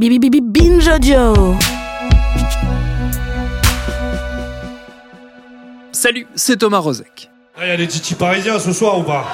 Bibi 0.00 0.18
Bibi 0.18 0.40
Binge 0.40 0.88
Audio. 0.88 1.54
Salut, 5.92 6.26
c'est 6.34 6.56
Thomas 6.56 6.78
Rozek. 6.78 7.28
Il 7.60 7.68
y 7.68 7.70
a 7.70 7.76
des 7.76 7.86
titis 7.86 8.14
parisiens 8.14 8.58
ce 8.58 8.72
soir 8.72 8.98
ou 8.98 9.02
pas 9.02 9.26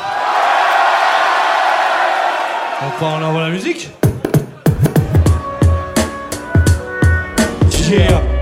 On 2.82 2.98
part 2.98 3.14
en 3.14 3.22
avant 3.22 3.38
la 3.38 3.50
musique 3.50 3.90
Yeah 7.88 8.35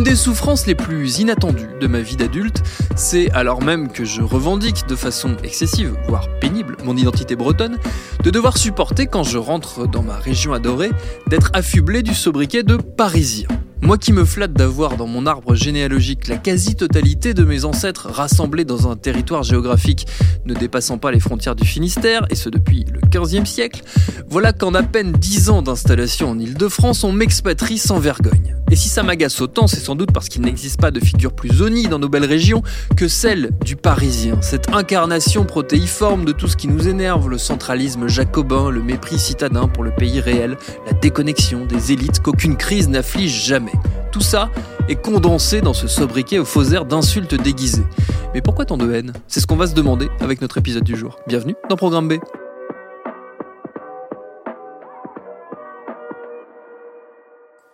Une 0.00 0.04
des 0.04 0.16
souffrances 0.16 0.66
les 0.66 0.74
plus 0.74 1.18
inattendues 1.18 1.68
de 1.78 1.86
ma 1.86 2.00
vie 2.00 2.16
d'adulte, 2.16 2.62
c'est, 2.96 3.30
alors 3.32 3.60
même 3.60 3.92
que 3.92 4.06
je 4.06 4.22
revendique 4.22 4.86
de 4.88 4.96
façon 4.96 5.36
excessive, 5.44 5.94
voire 6.08 6.26
pénible, 6.40 6.78
mon 6.84 6.96
identité 6.96 7.36
bretonne, 7.36 7.76
de 8.24 8.30
devoir 8.30 8.56
supporter, 8.56 9.06
quand 9.06 9.24
je 9.24 9.36
rentre 9.36 9.86
dans 9.86 10.02
ma 10.02 10.16
région 10.16 10.54
adorée, 10.54 10.90
d'être 11.26 11.50
affublé 11.52 12.02
du 12.02 12.14
sobriquet 12.14 12.62
de 12.62 12.76
Parisien. 12.76 13.48
Moi 13.82 13.96
qui 13.96 14.12
me 14.12 14.24
flatte 14.24 14.52
d'avoir 14.52 14.96
dans 14.96 15.06
mon 15.06 15.26
arbre 15.26 15.54
généalogique 15.54 16.28
la 16.28 16.36
quasi-totalité 16.36 17.34
de 17.34 17.44
mes 17.44 17.64
ancêtres 17.64 18.08
rassemblés 18.10 18.64
dans 18.64 18.90
un 18.90 18.96
territoire 18.96 19.42
géographique 19.42 20.06
ne 20.44 20.54
dépassant 20.54 20.98
pas 20.98 21.10
les 21.10 21.18
frontières 21.18 21.56
du 21.56 21.66
Finistère, 21.66 22.26
et 22.30 22.34
ce 22.34 22.50
depuis 22.50 22.84
le 22.92 23.00
15e 23.00 23.46
siècle, 23.46 23.82
voilà 24.28 24.52
qu'en 24.52 24.74
à 24.74 24.82
peine 24.82 25.12
10 25.12 25.50
ans 25.50 25.62
d'installation 25.62 26.30
en 26.30 26.38
Île-de-France, 26.38 27.04
on 27.04 27.12
m'expatrie 27.12 27.78
sans 27.78 27.98
vergogne. 27.98 28.56
Et 28.70 28.76
si 28.76 28.88
ça 28.88 29.02
m'agace 29.02 29.40
autant, 29.40 29.66
c'est 29.66 29.80
sans 29.80 29.96
doute 29.96 30.12
parce 30.12 30.28
qu'il 30.28 30.42
n'existe 30.42 30.80
pas 30.80 30.92
de 30.92 31.00
figure 31.00 31.32
plus 31.32 31.60
onie 31.60 31.88
dans 31.88 31.98
nos 31.98 32.08
belles 32.08 32.24
régions 32.24 32.62
que 32.96 33.08
celle 33.08 33.50
du 33.64 33.74
Parisien, 33.74 34.40
cette 34.42 34.72
incarnation 34.72 35.44
protéiforme 35.44 36.24
de 36.24 36.32
tout 36.32 36.46
ce 36.46 36.56
qui 36.56 36.68
nous 36.68 36.86
énerve, 36.86 37.28
le 37.28 37.38
centralisme 37.38 38.06
jacobin, 38.06 38.70
le 38.70 38.82
mépris 38.82 39.18
citadin 39.18 39.66
pour 39.66 39.82
le 39.82 39.90
pays 39.90 40.20
réel, 40.20 40.56
la 40.86 40.92
déconnexion 40.92 41.66
des 41.66 41.90
élites 41.90 42.20
qu'aucune 42.20 42.56
crise 42.56 42.88
n'afflige 42.88 43.44
jamais. 43.44 43.69
Tout 44.12 44.20
ça 44.20 44.50
est 44.88 44.96
condensé 44.96 45.60
dans 45.60 45.74
ce 45.74 45.86
sobriquet 45.86 46.38
au 46.38 46.44
faux 46.44 46.64
d'insultes 46.64 47.34
déguisées. 47.34 47.86
Mais 48.34 48.40
pourquoi 48.40 48.64
tant 48.64 48.76
de 48.76 48.92
haine? 48.92 49.12
C'est 49.28 49.40
ce 49.40 49.46
qu'on 49.46 49.56
va 49.56 49.66
se 49.66 49.74
demander 49.74 50.08
avec 50.20 50.40
notre 50.40 50.58
épisode 50.58 50.84
du 50.84 50.96
jour. 50.96 51.16
Bienvenue 51.26 51.56
dans 51.68 51.76
Programme 51.76 52.08
B. 52.08 52.14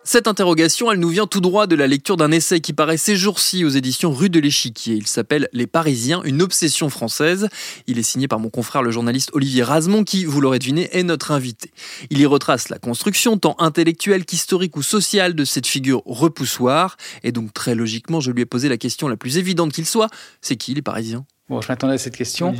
Cette 0.09 0.29
interrogation, 0.29 0.89
elle 0.89 1.01
nous 1.01 1.09
vient 1.09 1.27
tout 1.27 1.41
droit 1.41 1.67
de 1.67 1.75
la 1.75 1.85
lecture 1.85 2.15
d'un 2.15 2.31
essai 2.31 2.61
qui 2.61 2.71
paraît 2.71 2.95
ces 2.95 3.17
jours-ci 3.17 3.65
aux 3.65 3.69
éditions 3.69 4.13
Rue 4.13 4.29
de 4.29 4.39
l'Échiquier. 4.39 4.95
Il 4.95 5.05
s'appelle 5.05 5.49
Les 5.51 5.67
Parisiens, 5.67 6.21
une 6.23 6.41
obsession 6.41 6.89
française. 6.89 7.49
Il 7.87 7.99
est 7.99 8.03
signé 8.03 8.29
par 8.29 8.39
mon 8.39 8.49
confrère 8.49 8.83
le 8.83 8.91
journaliste 8.91 9.31
Olivier 9.33 9.63
Razemont 9.63 10.05
qui, 10.05 10.23
vous 10.23 10.39
l'aurez 10.39 10.59
deviné, 10.59 10.87
est 10.93 11.03
notre 11.03 11.31
invité. 11.31 11.73
Il 12.09 12.21
y 12.21 12.25
retrace 12.25 12.69
la 12.69 12.79
construction, 12.79 13.37
tant 13.37 13.57
intellectuelle 13.59 14.23
qu'historique 14.23 14.77
ou 14.77 14.81
sociale, 14.81 15.35
de 15.35 15.43
cette 15.43 15.67
figure 15.67 16.03
repoussoire. 16.05 16.95
Et 17.23 17.33
donc 17.33 17.53
très 17.53 17.75
logiquement, 17.75 18.21
je 18.21 18.31
lui 18.31 18.43
ai 18.43 18.45
posé 18.45 18.69
la 18.69 18.77
question 18.77 19.09
la 19.09 19.17
plus 19.17 19.37
évidente 19.37 19.73
qu'il 19.73 19.85
soit. 19.85 20.07
C'est 20.39 20.55
qui 20.55 20.73
les 20.73 20.81
Parisiens? 20.81 21.25
Bon, 21.49 21.61
je 21.61 21.67
m'attendais 21.69 21.93
à 21.93 21.97
cette 21.97 22.15
question. 22.15 22.53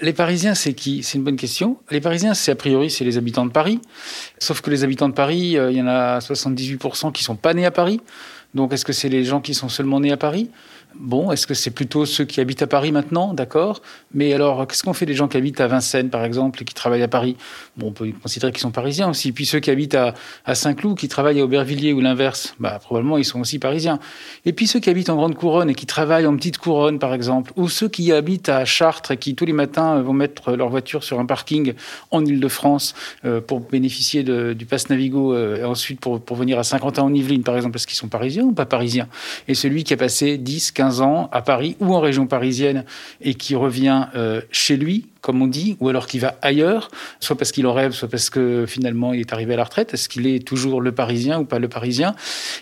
Les 0.00 0.12
Parisiens, 0.12 0.54
c'est 0.54 0.74
qui? 0.74 1.02
C'est 1.02 1.18
une 1.18 1.24
bonne 1.24 1.36
question. 1.36 1.78
Les 1.90 2.00
Parisiens, 2.00 2.34
c'est 2.34 2.52
a 2.52 2.54
priori, 2.54 2.90
c'est 2.90 3.04
les 3.04 3.18
habitants 3.18 3.46
de 3.46 3.50
Paris. 3.50 3.80
Sauf 4.38 4.60
que 4.60 4.70
les 4.70 4.84
habitants 4.84 5.08
de 5.08 5.14
Paris, 5.14 5.58
euh, 5.58 5.70
il 5.70 5.76
y 5.76 5.82
en 5.82 5.86
a 5.86 6.18
78% 6.20 7.12
qui 7.12 7.22
sont 7.22 7.36
pas 7.36 7.54
nés 7.54 7.66
à 7.66 7.70
Paris. 7.70 8.00
Donc, 8.54 8.72
est-ce 8.72 8.84
que 8.84 8.92
c'est 8.92 9.08
les 9.08 9.24
gens 9.24 9.40
qui 9.40 9.54
sont 9.54 9.68
seulement 9.68 10.00
nés 10.00 10.12
à 10.12 10.16
Paris? 10.16 10.50
Bon, 10.96 11.32
est-ce 11.32 11.46
que 11.46 11.54
c'est 11.54 11.70
plutôt 11.70 12.06
ceux 12.06 12.24
qui 12.24 12.40
habitent 12.40 12.62
à 12.62 12.66
Paris 12.66 12.92
maintenant 12.92 13.34
D'accord? 13.34 13.82
Mais 14.12 14.32
alors, 14.32 14.66
qu'est-ce 14.66 14.84
qu'on 14.84 14.92
fait 14.92 15.06
des 15.06 15.14
gens 15.14 15.26
qui 15.26 15.36
habitent 15.36 15.60
à 15.60 15.66
Vincennes, 15.66 16.08
par 16.08 16.24
exemple, 16.24 16.62
et 16.62 16.64
qui 16.64 16.74
travaillent 16.74 17.02
à 17.02 17.08
Paris? 17.08 17.36
On 17.82 17.90
peut 17.90 18.12
considérer 18.22 18.52
qu'ils 18.52 18.60
sont 18.60 18.70
parisiens 18.70 19.10
aussi. 19.10 19.32
Puis 19.32 19.44
ceux 19.44 19.58
qui 19.58 19.70
habitent 19.70 19.96
à, 19.96 20.14
Saint-Cloud, 20.54 20.96
qui 20.96 21.08
travaillent 21.08 21.40
à 21.40 21.44
Aubervilliers 21.44 21.92
ou 21.92 22.00
l'inverse, 22.00 22.54
bah, 22.60 22.78
probablement, 22.80 23.18
ils 23.18 23.24
sont 23.24 23.40
aussi 23.40 23.58
parisiens. 23.58 23.98
Et 24.46 24.52
puis 24.52 24.68
ceux 24.68 24.78
qui 24.78 24.88
habitent 24.88 25.10
en 25.10 25.16
grande 25.16 25.34
couronne 25.34 25.68
et 25.68 25.74
qui 25.74 25.86
travaillent 25.86 26.26
en 26.26 26.36
petite 26.36 26.58
couronne, 26.58 27.00
par 27.00 27.12
exemple, 27.12 27.52
ou 27.56 27.68
ceux 27.68 27.88
qui 27.88 28.12
habitent 28.12 28.48
à 28.48 28.64
Chartres 28.64 29.10
et 29.10 29.16
qui 29.16 29.34
tous 29.34 29.46
les 29.46 29.52
matins 29.52 30.00
vont 30.00 30.12
mettre 30.12 30.52
leur 30.52 30.68
voiture 30.68 31.02
sur 31.02 31.18
un 31.18 31.26
parking 31.26 31.74
en 32.12 32.24
Ile-de-France 32.24 32.94
euh, 33.24 33.40
pour 33.40 33.60
bénéficier 33.60 34.22
du 34.22 34.66
pass 34.66 34.88
Navigo 34.90 35.34
euh, 35.34 35.56
et 35.56 35.64
ensuite 35.64 35.98
pour, 36.00 36.20
venir 36.36 36.58
à 36.58 36.64
Saint-Quentin-en-Yvelines, 36.64 37.42
par 37.42 37.56
exemple, 37.56 37.76
est-ce 37.76 37.86
qu'ils 37.86 37.96
sont 37.96 38.08
parisiens 38.08 38.44
ou 38.44 38.52
pas 38.52 38.66
parisiens? 38.66 39.08
Et 39.48 39.54
celui 39.54 39.82
qui 39.82 39.92
a 39.92 39.96
passé 39.96 40.38
10, 40.38 40.72
15 40.72 40.83
ans 41.02 41.28
à 41.32 41.42
Paris 41.42 41.76
ou 41.80 41.94
en 41.94 42.00
région 42.00 42.26
parisienne 42.26 42.84
et 43.20 43.34
qui 43.34 43.54
revient 43.54 44.06
euh, 44.14 44.40
chez 44.50 44.76
lui, 44.76 45.06
comme 45.24 45.40
on 45.40 45.46
dit, 45.46 45.78
ou 45.80 45.88
alors 45.88 46.06
qui 46.06 46.18
va 46.18 46.36
ailleurs, 46.42 46.90
soit 47.18 47.34
parce 47.34 47.50
qu'il 47.50 47.66
en 47.66 47.72
rêve, 47.72 47.92
soit 47.92 48.08
parce 48.08 48.28
que 48.28 48.66
finalement 48.66 49.14
il 49.14 49.20
est 49.20 49.32
arrivé 49.32 49.54
à 49.54 49.56
la 49.56 49.64
retraite. 49.64 49.94
Est-ce 49.94 50.10
qu'il 50.10 50.26
est 50.26 50.46
toujours 50.46 50.82
le 50.82 50.92
Parisien 50.92 51.40
ou 51.40 51.46
pas 51.46 51.58
le 51.58 51.66
Parisien? 51.66 52.14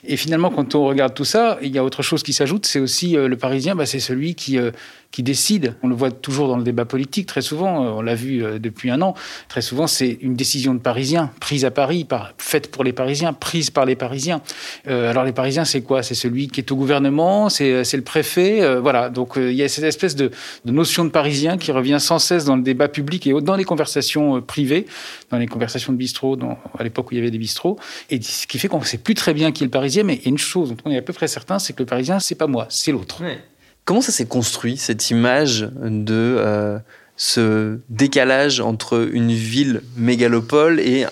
Et 0.06 0.17
finalement, 0.17 0.49
quand 0.49 0.77
on 0.77 0.84
regarde 0.84 1.12
tout 1.12 1.25
ça, 1.25 1.59
il 1.61 1.75
y 1.75 1.78
a 1.78 1.83
autre 1.83 2.05
chose 2.05 2.23
qui 2.23 2.33
s'ajoute, 2.33 2.65
c'est 2.65 2.78
aussi 2.78 3.17
euh, 3.17 3.27
le 3.27 3.37
Parisien, 3.37 3.75
bah, 3.75 3.84
c'est 3.84 3.99
celui 3.99 4.37
qui 4.37 4.59
euh, 4.59 4.71
qui 5.11 5.23
décide. 5.23 5.75
On 5.83 5.89
le 5.89 5.95
voit 5.95 6.11
toujours 6.11 6.49
dans 6.49 6.56
le 6.56 6.62
débat 6.62 6.87
politique, 6.87 7.27
très 7.27 7.43
souvent, 7.43 7.84
euh, 7.84 7.91
on 7.91 8.00
l'a 8.00 8.15
vu 8.15 8.43
depuis 8.59 8.91
un 8.91 9.03
an, 9.03 9.15
très 9.49 9.61
souvent 9.61 9.87
c'est 9.87 10.19
une 10.23 10.37
décision 10.37 10.73
de 10.73 10.79
Parisiens, 10.79 11.31
prise 11.41 11.67
à 11.67 11.71
Paris, 11.71 12.05
par, 12.05 12.33
faite 12.39 12.71
pour 12.71 12.83
les 12.83 12.94
Parisiens, 12.94 13.33
prise 13.33 13.71
par 13.71 13.84
les 13.84 13.97
Parisiens. 13.97 14.41
Alors 14.87 15.25
les 15.25 15.33
Parisiens, 15.33 15.65
c'est 15.65 15.83
quoi? 15.83 16.03
C'est 16.03 16.15
celui 16.15 16.49
qui 16.49 16.61
est 16.61 16.73
au 16.73 16.77
gouvernement, 16.77 17.50
c'est 17.50 17.93
le 17.93 18.03
préfet, 18.03 18.79
voilà. 18.81 19.11
Donc 19.11 19.34
il 19.37 19.53
y 19.53 19.62
a 19.62 19.69
cette 19.69 19.84
espèce 19.84 20.17
de, 20.17 20.31
de, 20.65 20.73
notion 20.73 21.05
de 21.05 21.11
Parisien 21.11 21.59
qui 21.59 21.73
revient 21.73 21.99
sans 22.00 22.19
cesse 22.19 22.47
dans 22.47 22.51
le 22.56 22.62
débat 22.62 22.88
public 22.88 23.26
et 23.26 23.32
dans 23.40 23.56
les 23.56 23.64
conversations 23.64 24.36
euh, 24.36 24.40
privées, 24.40 24.86
dans 25.30 25.38
les 25.38 25.46
conversations 25.46 25.92
de 25.92 25.98
bistrot, 25.98 26.36
dans, 26.36 26.58
à 26.78 26.82
l'époque 26.82 27.10
où 27.10 27.14
il 27.14 27.18
y 27.18 27.20
avait 27.20 27.30
des 27.30 27.38
bistrots, 27.38 27.78
et 28.10 28.20
ce 28.20 28.46
qui 28.46 28.58
fait 28.58 28.68
qu'on 28.68 28.80
ne 28.80 28.84
sait 28.84 28.98
plus 28.98 29.14
très 29.14 29.34
bien 29.34 29.52
qui 29.52 29.62
est 29.62 29.66
le 29.66 29.70
Parisien, 29.70 30.02
mais 30.02 30.16
il 30.16 30.22
y 30.22 30.26
a 30.26 30.28
une 30.30 30.38
chose 30.38 30.70
dont 30.70 30.76
on 30.84 30.90
est 30.90 30.98
à 30.98 31.02
peu 31.02 31.12
près 31.12 31.28
certain, 31.28 31.58
c'est 31.58 31.72
que 31.72 31.82
le 31.82 31.86
Parisien, 31.86 32.18
c'est 32.20 32.34
pas 32.34 32.46
moi, 32.46 32.66
c'est 32.68 32.92
l'autre. 32.92 33.22
Comment 33.84 34.00
ça 34.00 34.12
s'est 34.12 34.26
construit, 34.26 34.76
cette 34.76 35.10
image 35.10 35.68
de 35.80 36.36
euh, 36.38 36.78
ce 37.16 37.78
décalage 37.88 38.60
entre 38.60 39.08
une 39.12 39.32
ville 39.32 39.82
mégalopole 39.96 40.80
et 40.80 41.06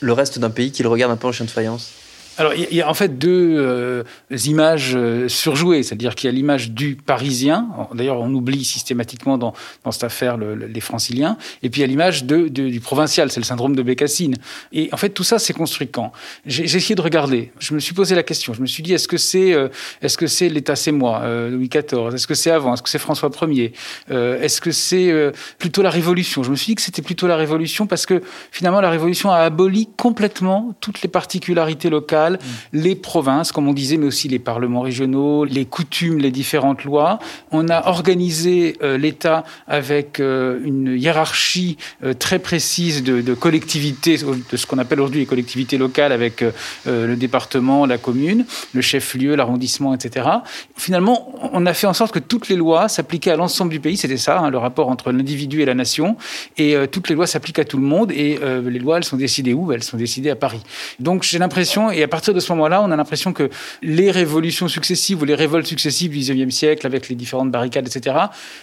le 0.00 0.12
reste 0.12 0.38
d'un 0.38 0.50
pays 0.50 0.70
qui 0.70 0.82
le 0.82 0.88
regarde 0.88 1.12
un 1.12 1.16
peu 1.16 1.26
en 1.26 1.32
chien 1.32 1.46
de 1.46 1.50
faïence? 1.50 1.93
Alors, 2.36 2.52
il 2.54 2.74
y 2.74 2.82
a 2.82 2.88
en 2.88 2.94
fait 2.94 3.16
deux 3.16 3.56
euh, 3.58 4.02
images 4.44 4.92
euh, 4.96 5.28
surjouées, 5.28 5.84
c'est-à-dire 5.84 6.16
qu'il 6.16 6.28
y 6.28 6.32
a 6.32 6.34
l'image 6.34 6.72
du 6.72 6.96
Parisien, 6.96 7.68
d'ailleurs 7.94 8.20
on 8.20 8.32
oublie 8.34 8.64
systématiquement 8.64 9.38
dans, 9.38 9.54
dans 9.84 9.92
cette 9.92 10.04
affaire 10.04 10.36
le, 10.36 10.56
le, 10.56 10.66
les 10.66 10.80
Franciliens, 10.80 11.36
et 11.62 11.70
puis 11.70 11.80
il 11.80 11.82
y 11.82 11.84
a 11.84 11.86
l'image 11.86 12.24
de, 12.24 12.48
de, 12.48 12.68
du 12.68 12.80
provincial, 12.80 13.30
c'est 13.30 13.38
le 13.38 13.44
syndrome 13.44 13.76
de 13.76 13.82
Bécassine. 13.82 14.34
Et 14.72 14.88
en 14.92 14.96
fait, 14.96 15.10
tout 15.10 15.22
ça, 15.22 15.38
c'est 15.38 15.52
construit 15.52 15.88
quand? 15.88 16.10
J'ai 16.44 16.64
essayé 16.64 16.96
de 16.96 17.02
regarder, 17.02 17.52
je 17.60 17.72
me 17.72 17.78
suis 17.78 17.94
posé 17.94 18.16
la 18.16 18.24
question, 18.24 18.52
je 18.52 18.60
me 18.60 18.66
suis 18.66 18.82
dit, 18.82 18.92
est-ce 18.92 19.06
que 19.06 19.16
c'est 19.16 19.52
euh, 19.52 19.68
est-ce 20.02 20.18
que 20.18 20.26
c'est 20.26 20.48
l'État 20.48 20.74
c'est 20.74 20.92
moi, 20.92 21.20
euh, 21.22 21.50
Louis 21.50 21.68
XIV 21.68 22.14
Est-ce 22.14 22.26
que 22.26 22.34
c'est 22.34 22.50
avant? 22.50 22.74
Est-ce 22.74 22.82
que 22.82 22.90
c'est 22.90 22.98
François 22.98 23.30
Ier? 23.42 23.72
Euh, 24.10 24.40
Est-ce 24.40 24.60
que 24.60 24.72
c'est 24.72 25.32
plutôt 25.58 25.82
la 25.82 25.90
Révolution? 25.90 26.42
Je 26.42 26.50
me 26.50 26.56
suis 26.56 26.66
dit 26.66 26.74
que 26.74 26.82
c'était 26.82 27.02
plutôt 27.02 27.28
la 27.28 27.36
Révolution 27.36 27.86
parce 27.86 28.06
que 28.06 28.22
finalement, 28.50 28.80
la 28.80 28.90
Révolution 28.90 29.30
a 29.30 29.38
aboli 29.38 29.88
complètement 29.96 30.74
toutes 30.80 31.02
les 31.02 31.08
particularités 31.08 31.90
locales 31.90 32.23
Les 32.72 32.94
provinces, 32.94 33.52
comme 33.52 33.68
on 33.68 33.72
disait, 33.72 33.96
mais 33.96 34.06
aussi 34.06 34.28
les 34.28 34.38
parlements 34.38 34.80
régionaux, 34.80 35.44
les 35.44 35.64
coutumes, 35.64 36.18
les 36.18 36.30
différentes 36.30 36.84
lois. 36.84 37.18
On 37.50 37.68
a 37.68 37.88
organisé 37.88 38.76
euh, 38.82 38.98
l'État 38.98 39.44
avec 39.66 40.20
euh, 40.20 40.60
une 40.64 40.96
hiérarchie 40.96 41.76
euh, 42.02 42.14
très 42.14 42.38
précise 42.38 43.02
de, 43.02 43.34
collectivités, 43.34 44.18
de 44.18 44.56
ce 44.56 44.66
qu'on 44.66 44.78
appelle 44.78 45.00
aujourd'hui 45.00 45.20
les 45.20 45.26
collectivités 45.26 45.78
locales, 45.78 46.12
avec 46.12 46.44
le 46.86 47.14
département, 47.16 47.86
la 47.86 47.98
commune, 47.98 48.44
le 48.72 48.80
chef-lieu, 48.80 49.34
l'arrondissement, 49.34 49.94
etc. 49.94 50.28
Finalement, 50.76 51.34
on 51.52 51.66
a 51.66 51.74
fait 51.74 51.86
en 51.86 51.92
sorte 51.92 52.12
que 52.12 52.18
toutes 52.18 52.48
les 52.48 52.56
lois 52.56 52.88
s'appliquaient 52.88 53.30
à 53.30 53.36
l'ensemble 53.36 53.70
du 53.70 53.80
pays. 53.80 53.96
C'était 53.96 54.16
ça, 54.16 54.38
hein, 54.38 54.50
le 54.50 54.58
rapport 54.58 54.88
entre 54.88 55.12
l'individu 55.12 55.62
et 55.62 55.64
la 55.64 55.74
nation. 55.74 56.16
Et 56.56 56.76
toutes 56.90 57.08
les 57.08 57.14
lois 57.14 57.26
s'appliquent 57.26 57.58
à 57.58 57.64
tout 57.64 57.78
le 57.78 57.84
monde. 57.84 58.12
Et 58.12 58.38
les 58.64 58.78
lois, 58.78 58.98
elles 58.98 59.04
sont 59.04 59.16
décidées 59.16 59.54
où? 59.54 59.72
Elles 59.72 59.82
sont 59.82 59.96
décidées 59.96 60.30
à 60.30 60.36
Paris. 60.36 60.60
Donc 60.98 61.22
j'ai 61.22 61.38
l'impression, 61.38 61.90
et 61.90 62.02
à 62.02 62.08
partir 62.14 62.32
de 62.32 62.38
ce 62.38 62.52
moment-là, 62.52 62.80
on 62.80 62.92
a 62.92 62.96
l'impression 62.96 63.32
que 63.32 63.50
les 63.82 64.12
révolutions 64.12 64.68
successives 64.68 65.20
ou 65.20 65.24
les 65.24 65.34
révoltes 65.34 65.66
successives 65.66 66.12
du 66.12 66.18
XIXe 66.18 66.54
siècle, 66.54 66.86
avec 66.86 67.08
les 67.08 67.16
différentes 67.16 67.50
barricades, 67.50 67.88
etc., 67.88 68.16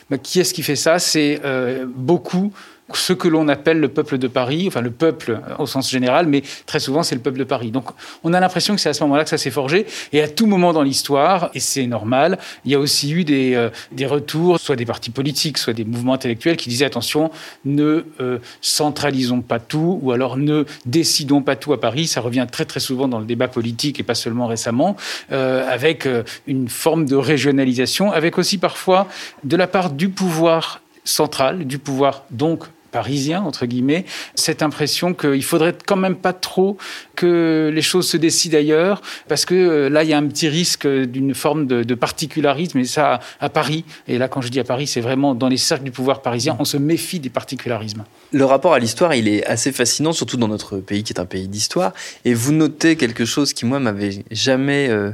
bah, 0.10 0.18
qui 0.18 0.40
est-ce 0.40 0.54
qui 0.54 0.64
fait 0.64 0.78
ça? 0.78 1.00
C'est 1.00 1.42
euh, 1.44 1.86
beaucoup 1.86 2.54
ce 2.98 3.14
que 3.14 3.28
l'on 3.28 3.48
appelle 3.48 3.80
le 3.80 3.88
peuple 3.88 4.18
de 4.18 4.28
Paris, 4.28 4.66
enfin 4.68 4.82
le 4.82 4.92
peuple 4.92 5.40
au 5.60 5.66
sens 5.66 5.90
général, 5.90 6.28
mais 6.28 6.44
très 6.66 6.80
souvent 6.80 7.04
c'est 7.04 7.16
le 7.16 7.22
peuple 7.22 7.40
de 7.40 7.44
Paris. 7.44 7.72
Donc 7.72 7.86
on 8.24 8.34
a 8.34 8.40
l'impression 8.40 8.76
que 8.76 8.82
c'est 8.82 8.90
à 8.90 8.94
ce 8.94 9.04
moment-là 9.04 9.24
que 9.24 9.30
ça 9.30 9.38
s'est 9.38 9.52
forgé, 9.52 9.86
et 10.14 10.22
à 10.22 10.28
tout 10.28 10.46
moment 10.46 10.74
dans 10.74 10.84
l'histoire, 10.84 11.50
et 11.54 11.60
c'est 11.60 11.88
normal, 11.88 12.38
il 12.66 12.72
y 12.72 12.76
a 12.76 12.80
aussi 12.80 13.12
eu 13.12 13.24
des, 13.24 13.56
euh, 13.56 13.70
des 13.92 14.06
retours, 14.06 14.60
soit 14.60 14.76
des 14.76 14.86
partis 14.86 15.10
politiques, 15.10 15.58
soit 15.58 15.74
des 15.74 15.86
mouvements 15.86 16.14
intellectuels 16.14 16.58
qui 16.58 16.70
disaient 16.70 16.86
attention, 16.86 17.32
ne 17.66 18.06
euh, 18.20 18.40
centralisons 18.62 19.42
pas 19.42 19.60
tout, 19.60 20.00
ou 20.02 20.12
alors 20.12 20.38
ne 20.38 20.66
décidons 20.86 21.42
pas 21.42 21.56
tout 21.56 21.74
à 21.74 21.80
Paris. 21.80 22.08
Ça 22.08 22.22
revient 22.22 22.48
très 22.52 22.66
très 22.66 22.80
souvent 22.80 23.08
dans 23.08 23.20
le 23.20 23.26
débat 23.26 23.48
politique 23.48 24.00
et 24.00 24.04
pas 24.04 24.16
seulement 24.16 24.48
récemment, 24.48 24.96
euh, 25.32 25.68
avec 25.70 26.08
une 26.48 26.68
forme 26.70 27.06
de 27.06 27.16
régionalisation, 27.16 28.12
avec 28.12 28.38
aussi 28.38 28.58
parfois 28.58 29.08
de 29.44 29.56
la 29.56 29.68
part 29.68 29.92
du 29.92 30.10
pouvoir 30.10 30.82
central, 31.04 31.66
du 31.66 31.80
pouvoir 31.80 32.24
donc 32.32 32.64
parisien, 32.92 33.42
entre 33.42 33.66
guillemets, 33.66 34.06
cette 34.36 34.62
impression 34.62 35.14
qu'il 35.14 35.44
faudrait 35.44 35.76
quand 35.86 35.96
même 35.96 36.16
pas 36.16 36.34
trop 36.34 36.78
que 37.16 37.72
les 37.74 37.82
choses 37.82 38.08
se 38.08 38.18
décident 38.18 38.58
ailleurs, 38.58 39.02
parce 39.28 39.46
que 39.46 39.56
euh, 39.56 39.90
là, 39.90 40.04
il 40.04 40.10
y 40.10 40.14
a 40.14 40.18
un 40.18 40.28
petit 40.28 40.50
risque 40.50 40.88
d'une 40.88 41.34
forme 41.34 41.66
de, 41.66 41.96
particularisme, 41.96 42.80
et 42.80 42.86
ça, 42.86 43.20
à 43.40 43.50
Paris, 43.50 43.86
et 44.08 44.18
là, 44.18 44.28
quand 44.28 44.42
je 44.42 44.50
dis 44.50 44.60
à 44.60 44.64
Paris, 44.64 44.88
c'est 44.88 45.02
vraiment 45.02 45.36
dans 45.36 45.48
les 45.48 45.58
cercles 45.58 45.84
du 45.84 45.92
pouvoir 45.92 46.22
parisien, 46.22 46.56
on 46.60 46.66
se 46.66 46.78
méfie 46.78 47.20
des 47.20 47.30
particularismes. 47.30 48.04
Le 48.32 48.46
rapport 48.46 48.74
à 48.74 48.80
l'histoire, 48.80 49.14
il 49.14 49.28
est 49.28 49.46
assez 49.46 49.72
fascinant, 49.72 50.14
surtout 50.14 50.38
dans 50.38 50.48
notre 50.48 50.78
pays 50.78 51.04
qui 51.04 51.14
est 51.14 51.20
un 51.20 51.26
pays 51.26 51.48
d'histoire, 51.48 51.94
et 52.26 52.34
vous 52.34 52.52
notez 52.52 52.96
quelque 52.96 53.26
chose 53.26 53.54
qui, 53.54 53.66
moi, 53.66 53.80
m'avait 53.80 54.24
jamais... 54.32 54.90
Euh, 54.90 55.12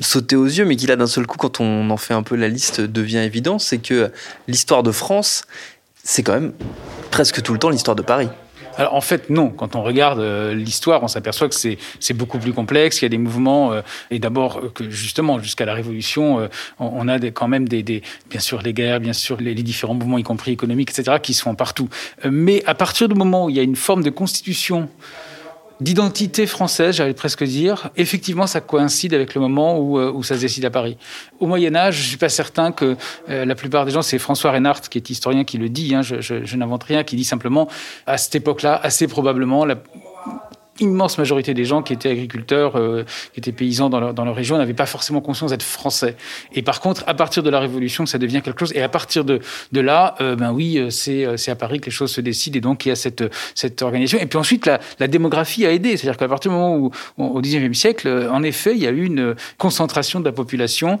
sauté 0.00 0.36
aux 0.36 0.46
yeux, 0.46 0.64
mais 0.64 0.76
qui 0.76 0.86
là 0.86 0.96
d'un 0.96 1.06
seul 1.06 1.26
coup, 1.26 1.36
quand 1.36 1.60
on 1.60 1.90
en 1.90 1.96
fait 1.96 2.14
un 2.14 2.22
peu 2.22 2.36
la 2.36 2.48
liste, 2.48 2.80
devient 2.80 3.18
évident, 3.18 3.58
c'est 3.58 3.78
que 3.78 4.10
l'histoire 4.48 4.82
de 4.82 4.92
France, 4.92 5.44
c'est 6.02 6.22
quand 6.22 6.34
même 6.34 6.52
presque 7.10 7.42
tout 7.42 7.52
le 7.52 7.58
temps 7.58 7.70
l'histoire 7.70 7.96
de 7.96 8.02
Paris. 8.02 8.28
Alors 8.76 8.94
en 8.94 9.00
fait, 9.00 9.30
non. 9.30 9.50
Quand 9.50 9.76
on 9.76 9.82
regarde 9.82 10.18
euh, 10.20 10.54
l'histoire, 10.54 11.02
on 11.02 11.08
s'aperçoit 11.08 11.48
que 11.48 11.54
c'est 11.54 12.14
beaucoup 12.14 12.38
plus 12.38 12.52
complexe, 12.52 12.98
qu'il 12.98 13.06
y 13.06 13.06
a 13.06 13.10
des 13.10 13.18
mouvements, 13.18 13.72
euh, 13.72 13.82
et 14.10 14.18
d'abord 14.18 14.58
euh, 14.58 14.70
que 14.74 14.88
justement, 14.88 15.38
jusqu'à 15.38 15.64
la 15.64 15.74
Révolution, 15.74 16.48
on, 16.78 17.08
a 17.08 17.18
quand 17.30 17.48
même 17.48 17.68
des, 17.68 17.82
des, 17.82 18.02
bien 18.30 18.40
sûr 18.40 18.62
les 18.62 18.72
guerres, 18.72 19.00
bien 19.00 19.12
sûr 19.12 19.36
les, 19.40 19.54
les, 19.54 19.62
différents 19.62 19.94
mouvements, 19.94 20.18
y 20.18 20.22
compris 20.22 20.52
économiques, 20.52 20.90
etc., 20.90 21.18
qui 21.22 21.34
se 21.34 21.42
font 21.42 21.54
partout. 21.54 21.88
mais 22.24 22.62
à 22.66 22.74
partir 22.74 23.08
du 23.08 23.14
moment 23.14 23.46
où 23.46 23.50
il 23.50 23.56
y 23.56 23.60
a 23.60 23.62
une 23.62 23.76
forme 23.76 24.02
de 24.02 24.10
constitution 24.10 24.88
d'identité 25.82 26.46
française, 26.46 26.96
j'allais 26.96 27.12
presque 27.12 27.44
dire, 27.44 27.90
effectivement, 27.96 28.46
ça 28.46 28.60
coïncide 28.60 29.14
avec 29.14 29.34
le 29.34 29.40
moment 29.40 29.78
où, 29.78 29.98
euh, 29.98 30.12
où 30.12 30.22
ça 30.22 30.36
se 30.36 30.40
décide 30.40 30.64
à 30.64 30.70
Paris. 30.70 30.96
Au 31.40 31.46
Moyen 31.46 31.74
Âge, 31.74 31.96
je 31.96 32.08
suis 32.08 32.16
pas 32.16 32.28
certain 32.28 32.72
que 32.72 32.96
euh, 33.28 33.44
la 33.44 33.54
plupart 33.54 33.84
des 33.84 33.90
gens, 33.90 34.02
c'est 34.02 34.18
François 34.18 34.52
Reinhardt, 34.52 34.88
qui 34.88 34.98
est 34.98 35.10
historien, 35.10 35.44
qui 35.44 35.58
le 35.58 35.68
dit, 35.68 35.94
hein, 35.94 36.02
je, 36.02 36.56
n'invente 36.56 36.84
rien, 36.84 37.02
qui 37.04 37.16
dit 37.16 37.24
simplement, 37.24 37.68
à 38.06 38.16
cette 38.16 38.34
époque-là, 38.36 38.80
assez 38.82 39.08
probablement, 39.08 39.66
immense 40.80 41.18
majorité 41.18 41.54
des 41.54 41.64
gens 41.64 41.82
qui 41.82 41.92
étaient 41.92 42.10
agriculteurs, 42.10 42.76
euh, 42.76 43.04
qui 43.32 43.40
étaient 43.40 43.52
paysans 43.52 43.90
dans 43.90 44.00
leur, 44.00 44.14
dans 44.14 44.24
leur 44.24 44.34
région, 44.34 44.56
n'avaient 44.56 44.74
pas 44.74 44.86
forcément 44.86 45.20
conscience 45.20 45.50
d'être 45.50 45.62
français. 45.62 46.16
Et 46.52 46.62
par 46.62 46.80
contre, 46.80 47.04
à 47.06 47.14
partir 47.14 47.42
de 47.42 47.50
la 47.50 47.60
Révolution, 47.60 48.06
ça 48.06 48.18
devient 48.18 48.40
quelque 48.42 48.60
chose. 48.60 48.72
Et 48.74 48.82
à 48.82 48.88
partir 48.88 49.24
de, 49.24 49.40
de 49.72 49.80
là, 49.80 50.14
euh, 50.20 50.34
ben 50.36 50.52
oui, 50.52 50.78
euh, 50.78 50.90
c'est, 50.90 51.26
c'est 51.36 51.50
à 51.50 51.56
Paris 51.56 51.80
que 51.80 51.86
les 51.86 51.90
choses 51.90 52.12
se 52.12 52.20
décident. 52.20 52.56
Et 52.56 52.60
donc, 52.60 52.86
il 52.86 52.90
y 52.90 52.92
a 52.92 52.96
cette, 52.96 53.24
cette 53.54 53.82
organisation. 53.82 54.18
Et 54.18 54.26
puis 54.26 54.38
ensuite, 54.38 54.66
la, 54.66 54.80
la 54.98 55.08
démographie 55.08 55.66
a 55.66 55.72
aidé. 55.72 55.96
C'est-à-dire 55.96 56.16
qu'à 56.16 56.28
partir 56.28 56.50
du 56.50 56.56
moment 56.56 56.76
où, 56.76 56.90
au 57.18 57.40
XIXe 57.40 57.78
siècle, 57.78 58.28
en 58.30 58.42
effet, 58.42 58.72
il 58.74 58.82
y 58.82 58.86
a 58.86 58.90
eu 58.90 59.04
une 59.04 59.34
concentration 59.58 60.20
de 60.20 60.24
la 60.24 60.32
population 60.32 60.98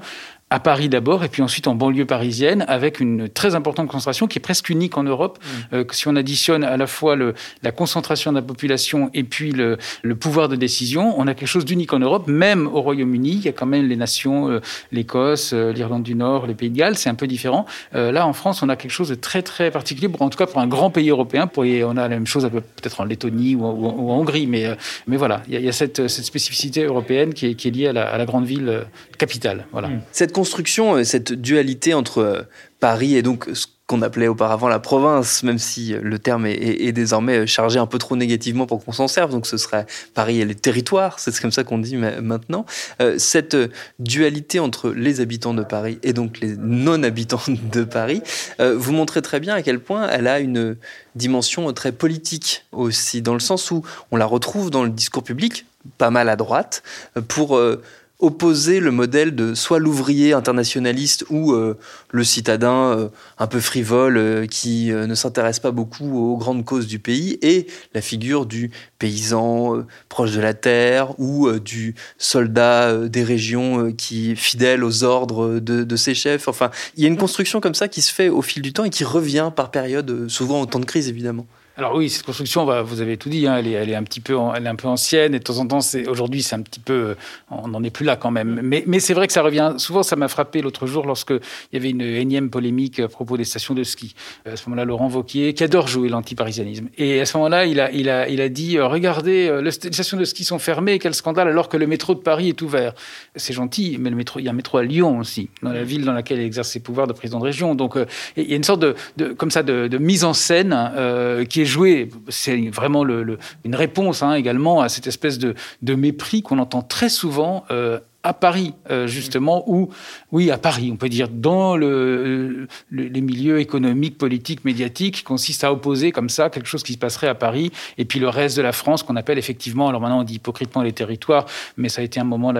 à 0.52 0.60
Paris 0.60 0.90
d'abord, 0.90 1.24
et 1.24 1.28
puis 1.28 1.40
ensuite 1.40 1.66
en 1.66 1.74
banlieue 1.74 2.04
parisienne, 2.04 2.66
avec 2.68 3.00
une 3.00 3.30
très 3.30 3.54
importante 3.54 3.88
concentration 3.88 4.26
qui 4.26 4.38
est 4.38 4.42
presque 4.42 4.68
unique 4.68 4.98
en 4.98 5.02
Europe. 5.02 5.38
Mmh. 5.40 5.74
Euh, 5.74 5.84
si 5.92 6.08
on 6.08 6.14
additionne 6.14 6.62
à 6.62 6.76
la 6.76 6.86
fois 6.86 7.16
le, 7.16 7.32
la 7.62 7.72
concentration 7.72 8.32
de 8.32 8.36
la 8.36 8.42
population 8.42 9.10
et 9.14 9.24
puis 9.24 9.52
le, 9.52 9.78
le, 10.02 10.14
pouvoir 10.14 10.50
de 10.50 10.56
décision, 10.56 11.14
on 11.18 11.26
a 11.26 11.32
quelque 11.32 11.48
chose 11.48 11.64
d'unique 11.64 11.94
en 11.94 12.00
Europe. 12.00 12.28
Même 12.28 12.66
au 12.66 12.82
Royaume-Uni, 12.82 13.30
il 13.30 13.44
y 13.46 13.48
a 13.48 13.52
quand 13.52 13.64
même 13.64 13.88
les 13.88 13.96
nations, 13.96 14.50
euh, 14.50 14.60
l'Écosse, 14.92 15.52
euh, 15.54 15.72
l'Irlande 15.72 16.02
du 16.02 16.14
Nord, 16.14 16.46
les 16.46 16.54
Pays 16.54 16.68
de 16.68 16.76
Galles, 16.76 16.98
c'est 16.98 17.08
un 17.08 17.14
peu 17.14 17.26
différent. 17.26 17.64
Là, 17.94 18.26
en 18.26 18.32
France, 18.34 18.62
on 18.62 18.68
a 18.68 18.76
quelque 18.76 18.90
chose 18.90 19.08
de 19.08 19.14
très 19.14 19.42
très 19.42 19.70
particulier, 19.70 20.10
en 20.20 20.28
tout 20.28 20.36
cas 20.36 20.46
pour 20.46 20.60
un 20.60 20.66
grand 20.66 20.90
pays 20.90 21.08
européen. 21.08 21.46
Pour, 21.46 21.64
on 21.64 21.96
a 21.96 22.02
la 22.02 22.08
même 22.08 22.26
chose 22.26 22.48
peut-être 22.50 23.00
en 23.00 23.04
Lettonie 23.04 23.54
ou, 23.54 23.64
ou, 23.64 23.86
ou, 23.86 24.10
en 24.10 24.18
Hongrie, 24.18 24.46
mais, 24.46 24.66
mais 25.06 25.16
voilà, 25.16 25.42
il 25.46 25.54
y 25.54 25.56
a, 25.56 25.60
il 25.60 25.66
y 25.66 25.68
a 25.68 25.72
cette, 25.72 26.08
cette, 26.08 26.24
spécificité 26.24 26.84
européenne 26.84 27.32
qui 27.32 27.46
est, 27.46 27.54
qui 27.54 27.68
est 27.68 27.70
liée 27.70 27.88
à 27.88 27.92
la, 27.92 28.04
à 28.08 28.18
la 28.18 28.26
grande 28.26 28.44
ville 28.44 28.82
capitale. 29.18 29.66
Voilà. 29.72 29.88
Mmh. 29.88 30.02
Cette 30.12 30.32
euh, 30.78 31.04
cette 31.04 31.32
dualité 31.32 31.94
entre 31.94 32.18
euh, 32.18 32.42
Paris 32.80 33.16
et 33.16 33.22
donc 33.22 33.48
ce 33.54 33.66
qu'on 33.86 34.02
appelait 34.02 34.26
auparavant 34.26 34.68
la 34.68 34.78
province, 34.78 35.42
même 35.42 35.58
si 35.58 35.94
le 36.00 36.18
terme 36.18 36.46
est, 36.46 36.92
désormais 36.92 37.46
chargé 37.46 37.78
un 37.78 37.86
peu 37.86 37.98
trop 37.98 38.16
négativement 38.16 38.66
pour 38.66 38.84
qu'on 38.84 38.92
s'en 38.92 39.06
serve, 39.06 39.30
donc 39.30 39.46
ce 39.46 39.56
serait 39.56 39.86
Paris 40.14 40.40
et 40.40 40.44
les 40.44 40.54
territoires, 40.54 41.18
c'est 41.18 41.38
comme 41.38 41.52
ça 41.52 41.62
qu'on 41.62 41.78
dit 41.78 41.96
maintenant. 41.96 42.64
Euh, 43.00 43.16
cette 43.18 43.56
dualité 43.98 44.60
entre 44.60 44.90
les 44.90 45.20
habitants 45.20 45.52
de 45.52 45.62
Paris 45.62 45.98
et 46.02 46.12
donc 46.12 46.40
les 46.40 46.56
non-habitants 46.56 47.42
de 47.48 47.84
Paris, 47.84 48.22
euh, 48.60 48.76
vous 48.76 48.92
montrez 48.92 49.20
très 49.20 49.40
bien 49.40 49.54
à 49.54 49.62
quel 49.62 49.78
point 49.78 50.08
elle 50.08 50.26
a 50.26 50.40
une 50.40 50.76
dimension 51.14 51.70
très 51.72 51.92
politique 51.92 52.64
aussi, 52.72 53.20
dans 53.20 53.34
le 53.34 53.40
sens 53.40 53.70
où 53.70 53.84
on 54.10 54.16
la 54.16 54.26
retrouve 54.26 54.70
dans 54.70 54.84
le 54.84 54.90
discours 54.90 55.22
public, 55.22 55.66
pas 55.98 56.10
mal 56.10 56.28
à 56.28 56.36
droite, 56.36 56.82
pour... 57.28 57.56
Euh, 57.56 57.82
opposer 58.22 58.78
le 58.78 58.92
modèle 58.92 59.34
de 59.34 59.52
soit 59.54 59.80
l'ouvrier 59.80 60.32
internationaliste 60.32 61.26
ou 61.28 61.52
euh, 61.52 61.76
le 62.12 62.22
citadin 62.22 62.96
euh, 62.96 63.08
un 63.36 63.48
peu 63.48 63.58
frivole 63.58 64.16
euh, 64.16 64.46
qui 64.46 64.92
ne 64.92 65.14
s'intéresse 65.16 65.58
pas 65.58 65.72
beaucoup 65.72 66.18
aux 66.18 66.36
grandes 66.36 66.64
causes 66.64 66.86
du 66.86 67.00
pays 67.00 67.36
et 67.42 67.66
la 67.94 68.00
figure 68.00 68.46
du 68.46 68.70
paysan 68.98 69.84
proche 70.08 70.30
de 70.30 70.40
la 70.40 70.54
terre 70.54 71.18
ou 71.18 71.50
du 71.58 71.96
soldat 72.16 73.08
des 73.08 73.24
régions 73.24 73.92
qui 73.92 74.36
fidèle 74.36 74.84
aux 74.84 75.02
ordres 75.02 75.58
de, 75.58 75.82
de, 75.82 75.96
ses 75.96 76.14
chefs. 76.14 76.46
Enfin, 76.46 76.70
il 76.96 77.02
y 77.02 77.06
a 77.06 77.08
une 77.08 77.16
construction 77.16 77.60
comme 77.60 77.74
ça 77.74 77.88
qui 77.88 78.02
se 78.02 78.12
fait 78.12 78.28
au 78.28 78.42
fil 78.42 78.62
du 78.62 78.72
temps 78.72 78.84
et 78.84 78.90
qui 78.90 79.02
revient 79.04 79.50
par 79.54 79.72
période, 79.72 80.28
souvent 80.28 80.60
au 80.60 80.66
temps 80.66 80.80
de 80.80 80.84
crise 80.84 81.08
évidemment. 81.08 81.46
Alors 81.82 81.96
oui, 81.96 82.10
cette 82.10 82.24
construction, 82.24 82.64
vous 82.84 83.00
avez 83.00 83.16
tout 83.16 83.28
dit, 83.28 83.48
hein, 83.48 83.56
elle, 83.56 83.66
est, 83.66 83.72
elle, 83.72 83.90
est, 83.90 83.96
un 83.96 84.04
petit 84.04 84.20
peu, 84.20 84.36
elle 84.54 84.66
est 84.66 84.68
un 84.68 84.76
peu 84.76 84.86
ancienne 84.86 85.34
et 85.34 85.40
de 85.40 85.42
temps 85.42 85.58
en 85.58 85.66
temps, 85.66 85.80
aujourd'hui, 86.06 86.40
c'est 86.40 86.54
un 86.54 86.62
petit 86.62 86.78
peu, 86.78 87.16
on 87.50 87.66
n'en 87.66 87.82
est 87.82 87.90
plus 87.90 88.04
là 88.04 88.14
quand 88.14 88.30
même. 88.30 88.60
Mais, 88.62 88.84
mais 88.86 89.00
c'est 89.00 89.14
vrai 89.14 89.26
que 89.26 89.32
ça 89.32 89.42
revient. 89.42 89.74
Souvent, 89.78 90.04
ça 90.04 90.14
m'a 90.14 90.28
frappé 90.28 90.62
l'autre 90.62 90.86
jour 90.86 91.04
lorsque 91.04 91.30
il 91.30 91.40
y 91.72 91.76
avait 91.76 91.90
une 91.90 92.02
énième 92.02 92.50
polémique 92.50 93.00
à 93.00 93.08
propos 93.08 93.36
des 93.36 93.42
stations 93.42 93.74
de 93.74 93.82
ski. 93.82 94.14
À 94.46 94.54
ce 94.54 94.68
moment-là, 94.68 94.84
Laurent 94.84 95.08
Vauquier, 95.08 95.54
qui 95.54 95.64
adore 95.64 95.88
jouer 95.88 96.08
l'antiparisianisme, 96.08 96.88
et 96.98 97.20
à 97.20 97.26
ce 97.26 97.36
moment-là, 97.38 97.66
il 97.66 97.80
a, 97.80 97.90
il 97.90 98.08
a, 98.08 98.28
il 98.28 98.40
a 98.40 98.48
dit 98.48 98.78
euh, 98.78 98.86
regardez, 98.86 99.48
euh, 99.48 99.60
les 99.60 99.72
stations 99.72 100.16
de 100.16 100.24
ski 100.24 100.44
sont 100.44 100.60
fermées, 100.60 101.00
quel 101.00 101.14
scandale 101.14 101.48
alors 101.48 101.68
que 101.68 101.76
le 101.76 101.88
métro 101.88 102.14
de 102.14 102.20
Paris 102.20 102.50
est 102.50 102.62
ouvert. 102.62 102.94
C'est 103.34 103.54
gentil, 103.54 103.96
mais 103.98 104.10
le 104.10 104.14
métro, 104.14 104.38
il 104.38 104.44
y 104.44 104.48
a 104.48 104.52
un 104.52 104.54
métro 104.54 104.78
à 104.78 104.84
Lyon 104.84 105.18
aussi, 105.18 105.50
dans 105.64 105.72
la 105.72 105.82
ville 105.82 106.04
dans 106.04 106.12
laquelle 106.12 106.38
il 106.38 106.44
exerce 106.44 106.68
ses 106.68 106.80
pouvoirs 106.80 107.08
de 107.08 107.12
président 107.12 107.40
de 107.40 107.44
région. 107.44 107.74
Donc, 107.74 107.96
euh, 107.96 108.06
il 108.36 108.48
y 108.48 108.52
a 108.52 108.56
une 108.56 108.62
sorte 108.62 108.80
de, 108.80 108.94
de 109.16 109.32
comme 109.32 109.50
ça, 109.50 109.64
de, 109.64 109.88
de 109.88 109.98
mise 109.98 110.22
en 110.22 110.32
scène 110.32 110.92
euh, 110.96 111.44
qui 111.44 111.62
est 111.62 111.71
jouée. 111.72 112.08
C'est 112.28 112.68
vraiment 112.70 113.04
une 113.04 113.74
réponse 113.74 114.22
hein, 114.22 114.34
également 114.34 114.80
à 114.80 114.88
cette 114.88 115.06
espèce 115.06 115.38
de, 115.38 115.54
de 115.82 115.94
mépris 115.94 116.42
qu'on 116.42 116.58
entend 116.58 116.82
très 116.82 117.08
souvent 117.08 117.64
euh, 117.70 117.98
à 118.22 118.34
Paris, 118.34 118.74
euh, 118.90 119.06
justement, 119.06 119.64
où, 119.66 119.90
oui, 120.30 120.50
à 120.50 120.58
Paris, 120.58 120.90
on 120.92 120.96
peut 120.96 121.08
dire, 121.08 121.28
dans 121.28 121.76
le, 121.76 122.68
le, 122.90 123.04
les 123.04 123.20
milieux 123.20 123.58
économiques, 123.58 124.16
politiques, 124.16 124.64
médiatiques, 124.64 125.24
consiste 125.24 125.64
à 125.64 125.72
opposer 125.72 126.12
comme 126.12 126.28
ça 126.28 126.48
quelque 126.48 126.68
chose 126.68 126.82
qui 126.82 126.92
se 126.92 126.98
passerait 126.98 127.28
à 127.28 127.34
Paris, 127.34 127.72
et 127.98 128.04
puis 128.04 128.20
le 128.20 128.28
reste 128.28 128.56
de 128.56 128.62
la 128.62 128.72
France, 128.72 129.02
qu'on 129.02 129.16
appelle 129.16 129.38
effectivement, 129.38 129.88
alors 129.88 130.00
maintenant 130.00 130.20
on 130.20 130.24
dit 130.24 130.34
hypocritement 130.34 130.82
les 130.82 130.92
territoires, 130.92 131.46
mais 131.76 131.88
ça 131.88 132.00
a 132.00 132.04
été 132.04 132.20
un 132.20 132.24
moment 132.24 132.52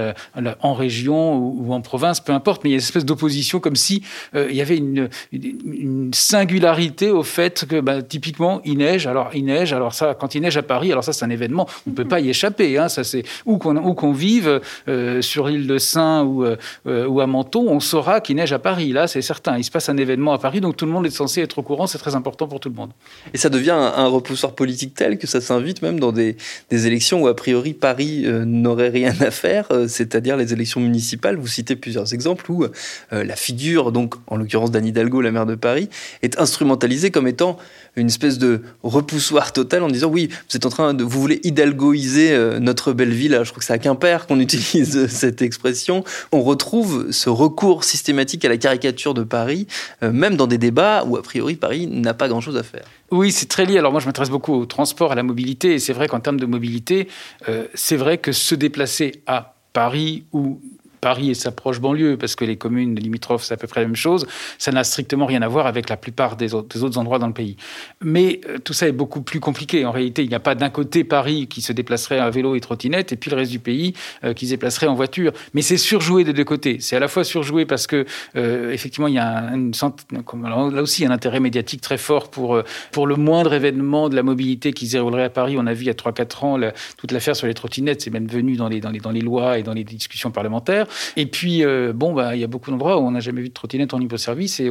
en 0.61 0.75
région 0.75 1.37
ou, 1.37 1.67
ou, 1.67 1.73
en 1.73 1.81
province, 1.81 2.21
peu 2.21 2.33
importe, 2.33 2.65
mais 2.65 2.71
il 2.71 2.73
y 2.73 2.77
a 2.77 2.79
une 2.79 2.83
espèce 2.83 3.05
d'opposition 3.05 3.61
comme 3.61 3.77
si 3.77 4.03
euh, 4.35 4.49
il 4.51 4.57
y 4.57 4.61
avait 4.61 4.77
une, 4.77 5.09
une, 5.33 6.11
singularité 6.13 7.11
au 7.11 7.23
fait 7.23 7.65
que, 7.67 7.81
bah, 7.81 8.03
typiquement, 8.03 8.61
il 8.65 8.79
neige, 8.79 9.07
alors 9.07 9.31
il 9.35 9.45
neige, 9.45 9.73
alors 9.73 9.95
ça, 9.95 10.15
quand 10.19 10.35
il 10.35 10.43
neige 10.43 10.57
à 10.57 10.63
Paris, 10.63 10.91
alors 10.91 11.05
ça 11.05 11.13
c'est 11.13 11.25
un 11.25 11.31
événement, 11.31 11.69
on 11.87 11.91
ne 11.91 11.95
peut 11.95 12.05
pas 12.05 12.21
y 12.21 12.29
échapper, 12.29 12.79
hein, 12.79 12.89
ça 12.89 13.05
c'est 13.05 13.23
où 13.47 13.59
qu'on 13.59 13.95
qu 13.95 14.13
vive, 14.13 14.61
euh, 14.89 15.23
sur 15.23 15.49
l'île-de-Saint 15.53 16.25
ou, 16.25 16.45
ou 16.87 17.21
à 17.21 17.27
Menton, 17.27 17.69
on 17.69 17.81
saura 17.81 18.21
qu'il 18.21 18.37
neige 18.37 18.53
à 18.53 18.59
Paris. 18.59 18.93
Là, 18.93 19.07
c'est 19.07 19.23
certain. 19.23 19.59
Il 19.59 19.65
se 19.65 19.71
passe 19.71 19.89
un 19.89 19.97
événement 19.97 20.33
à 20.33 20.39
Paris, 20.39 20.61
donc 20.61 20.77
tout 20.77 20.87
le 20.87 20.93
monde 20.93 21.07
est 21.07 21.11
censé 21.11 21.41
être 21.41 21.59
au 21.59 21.63
courant. 21.63 21.87
C'est 21.87 21.99
très 21.99 22.15
important 22.15 22.49
pour 22.49 22.61
tout 22.61 22.69
le 22.69 22.75
monde. 22.75 22.91
Et 23.35 23.39
ça 23.39 23.49
devient 23.49 23.71
un, 23.71 24.07
repoussoir 24.07 24.53
politique 24.53 24.95
tel 24.95 25.19
que 25.19 25.27
ça 25.27 25.41
s'invite 25.41 25.83
même 25.83 25.99
dans 25.99 26.13
des, 26.13 26.37
élections 26.71 27.23
où, 27.23 27.29
a 27.29 27.37
priori, 27.37 27.73
Paris 27.73 28.25
n'aurait 28.27 28.91
rien 28.91 29.15
à 29.21 29.31
faire, 29.31 29.69
c'est-à-dire 29.89 30.37
les 30.37 30.53
élections 30.53 30.81
municipales. 30.81 31.37
Vous 31.37 31.47
citez 31.47 31.77
plusieurs 31.77 32.13
exemples 32.13 32.51
où 32.51 32.67
la 33.11 33.37
figure, 33.37 33.93
donc 33.93 34.15
en 34.27 34.37
l'occurrence 34.37 34.71
d'Anne 34.71 34.87
Hidalgo, 34.87 35.21
la 35.21 35.31
maire 35.31 35.47
de 35.47 35.55
Paris, 35.55 35.89
est 36.23 36.39
instrumentalisée 36.39 37.11
comme 37.11 37.27
étant 37.27 37.59
une 37.97 38.07
espèce 38.07 38.39
de 38.39 38.63
repoussoir 38.83 39.53
total 39.53 39.83
en 39.83 39.89
disant 39.89 40.09
oui, 40.09 40.29
vous 40.31 40.57
êtes 40.57 40.65
en 40.65 40.71
train 40.71 40.95
de, 40.95 41.05
vous 41.05 41.21
voulez 41.21 41.41
hidalgoiser 41.45 42.33
euh, 42.33 42.59
notre 42.59 42.93
belle 42.93 43.13
ville. 43.13 43.39
je 43.43 43.51
crois 43.51 43.59
que 43.59 43.65
c'est 43.65 43.73
à 43.73 43.79
Quimper 43.79 44.27
qu'on 44.27 44.41
utilise 44.41 45.07
cette 45.09 45.42
expression. 45.43 46.05
On 46.33 46.43
retrouve 46.43 47.11
ce 47.11 47.31
recours 47.31 47.85
systématique 47.85 48.45
à 48.45 48.49
la 48.49 48.57
caricature 48.57 49.15
de 49.15 49.23
Paris, 49.23 49.67
euh, 50.03 50.13
même 50.13 50.37
dans 50.37 50.47
des 50.47 50.59
débats 50.59 51.05
où 51.05 51.17
a 51.17 51.23
priori 51.23 51.57
Paris 51.57 51.87
n'a 51.87 52.15
pas 52.15 52.29
grand-chose 52.29 52.57
à 52.57 52.63
faire. 52.63 52.85
Oui, 53.11 53.31
c'est 53.33 53.47
très 53.47 53.67
lié. 53.67 53.79
Alors 53.79 53.93
moi, 53.93 54.01
je 54.01 54.07
m'intéresse 54.07 54.31
beaucoup 54.31 54.55
au 54.55 54.67
transport, 54.67 55.13
à 55.13 55.15
la 55.15 55.23
mobilité, 55.23 55.75
et 55.75 55.79
c'est 55.79 55.93
vrai 55.93 56.09
qu'en 56.09 56.21
termes 56.21 56.41
de 56.41 56.47
mobilité, 56.47 57.09
euh, 57.49 57.67
c'est 57.75 57.97
vrai 57.97 58.19
que 58.19 58.33
se 58.33 58.55
déplacer 58.55 59.23
à 59.27 59.55
Paris 59.73 60.25
ou 60.33 60.61
Paris 61.03 61.31
et 61.31 61.35
sa 61.35 61.51
proche 61.51 61.81
banlieue, 61.81 62.17
parce 62.17 62.37
que 62.37 62.45
les 62.45 62.57
communes 62.57 62.95
limitrophes, 62.95 63.43
c'est 63.43 63.55
à 63.55 63.57
peu 63.57 63.67
près 63.67 63.81
la 63.81 63.89
même 63.89 63.97
chose, 63.97 64.25
ça 64.57 64.71
n'a 64.71 64.85
strictement 64.85 65.27
rien 65.27 65.43
à 65.43 65.49
voir 65.49 65.67
avec 65.67 65.91
la 65.91 65.97
plupart 65.97 66.37
des 66.37 66.55
autres, 66.55 66.97
endroits 66.97 67.19
dans 67.19 67.27
le 67.27 67.33
pays. 67.33 67.57
Mais 68.01 68.41
euh, 68.49 68.59
tout 68.59 68.73
ça 68.73 68.87
est 68.87 68.93
beaucoup 68.93 69.21
plus 69.21 69.41
compliqué. 69.41 69.85
En 69.85 69.91
réalité, 69.91 70.23
il 70.23 70.29
n'y 70.29 70.35
a 70.37 70.41
pas 70.41 70.55
d'un 70.55 70.71
côté 70.71 71.03
Paris 71.03 71.49
qui 71.49 71.61
se 71.61 71.73
déplacerait 71.73 72.21
à 72.21 72.31
vélo 72.31 72.55
et 72.55 72.61
trottinette, 72.61 73.13
et 73.13 73.17
puis 73.17 73.31
le 73.33 73.37
reste 73.37 73.51
du 73.51 73.59
pays 73.59 73.95
euh, 74.23 74.33
qui 74.33 74.47
se 74.47 74.53
déplacerait 74.53 74.87
en 74.87 74.95
voiture. 74.95 75.33
Mais 75.55 75.63
c'est 75.63 75.77
surjoué 75.77 76.23
des 76.23 76.33
deux 76.33 76.45
côtés. 76.45 76.77
C'est 76.79 76.95
à 76.95 77.01
la 77.01 77.09
fois 77.09 77.25
surjoué 77.25 77.67
parce 77.67 77.89
que, 77.89 78.07
euh, 78.37 78.71
effectivement, 78.71 79.09
il 79.09 79.15
y 79.15 79.19
a 79.19 79.51
une, 79.53 79.73
là 79.75 80.83
aussi 80.83 81.05
un 81.05 81.11
intérêt 81.11 81.41
médiatique 81.41 81.81
très 81.81 81.99
fort 81.99 82.31
pour, 82.31 82.63
pour 82.93 83.09
le 83.09 83.17
moindre 83.17 83.55
événement 83.55 84.09
de 84.09 84.15
la 84.15 84.23
mobilité 84.23 84.73
qui 84.73 84.87
se 84.87 84.93
déroulerait 84.93 85.25
à 85.25 85.31
Paris. 85.31 85.57
On 85.59 85.67
a 85.67 85.73
vu 85.73 85.83
il 85.83 85.87
y 85.89 85.91
a 85.91 85.95
3-4 85.95 86.45
ans 86.45 86.61
toute 86.97 87.11
l'affaire 87.11 87.35
sur 87.35 87.49
les 87.49 87.55
trottinettes, 87.55 88.03
c'est 88.03 88.11
même 88.11 88.29
venu 88.29 88.55
dans 88.55 88.69
les, 88.69 88.81
dans, 88.81 88.91
les, 88.91 89.01
dans 89.01 89.11
les 89.11 89.21
lois 89.21 89.59
et 89.59 89.65
dans 89.65 89.73
les 89.73 89.83
discussions 89.83 90.31
parlementaires. 90.31 90.87
Et 91.17 91.27
puis, 91.27 91.65
euh, 91.65 91.93
bon, 91.95 92.13
bah, 92.13 92.35
il 92.35 92.41
y 92.41 92.45
a 92.45 92.47
beaucoup 92.47 92.71
d'endroits 92.71 92.99
où 92.99 93.07
on 93.07 93.11
n'a 93.11 93.21
jamais 93.21 93.41
vu 93.41 93.49
de 93.49 93.55
trottinette 93.55 93.95
en 93.95 93.99
libre-service 93.99 94.61
et 94.61 94.71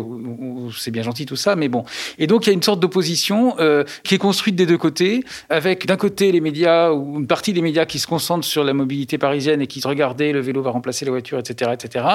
c'est 0.77 0.91
bien 0.91 1.03
gentil 1.03 1.25
tout 1.25 1.35
ça, 1.35 1.55
mais 1.55 1.67
bon. 1.67 1.83
Et 2.17 2.27
donc, 2.27 2.45
il 2.45 2.49
y 2.49 2.51
a 2.51 2.53
une 2.53 2.63
sorte 2.63 2.79
d'opposition 2.79 3.55
euh, 3.59 3.83
qui 4.03 4.15
est 4.15 4.19
construite 4.19 4.55
des 4.55 4.65
deux 4.65 4.77
côtés, 4.77 5.23
avec 5.49 5.85
d'un 5.85 5.97
côté 5.97 6.31
les 6.31 6.41
médias 6.41 6.91
ou 6.91 7.19
une 7.19 7.27
partie 7.27 7.53
des 7.53 7.61
médias 7.61 7.85
qui 7.85 7.99
se 7.99 8.07
concentrent 8.07 8.45
sur 8.45 8.63
la 8.63 8.73
mobilité 8.73 9.17
parisienne 9.17 9.61
et 9.61 9.67
qui 9.67 9.81
se 9.81 9.87
regardaient 9.87 10.31
le 10.31 10.39
vélo 10.39 10.61
va 10.61 10.71
remplacer 10.71 11.05
la 11.05 11.11
voiture, 11.11 11.39
etc., 11.39 11.71
etc. 11.73 12.05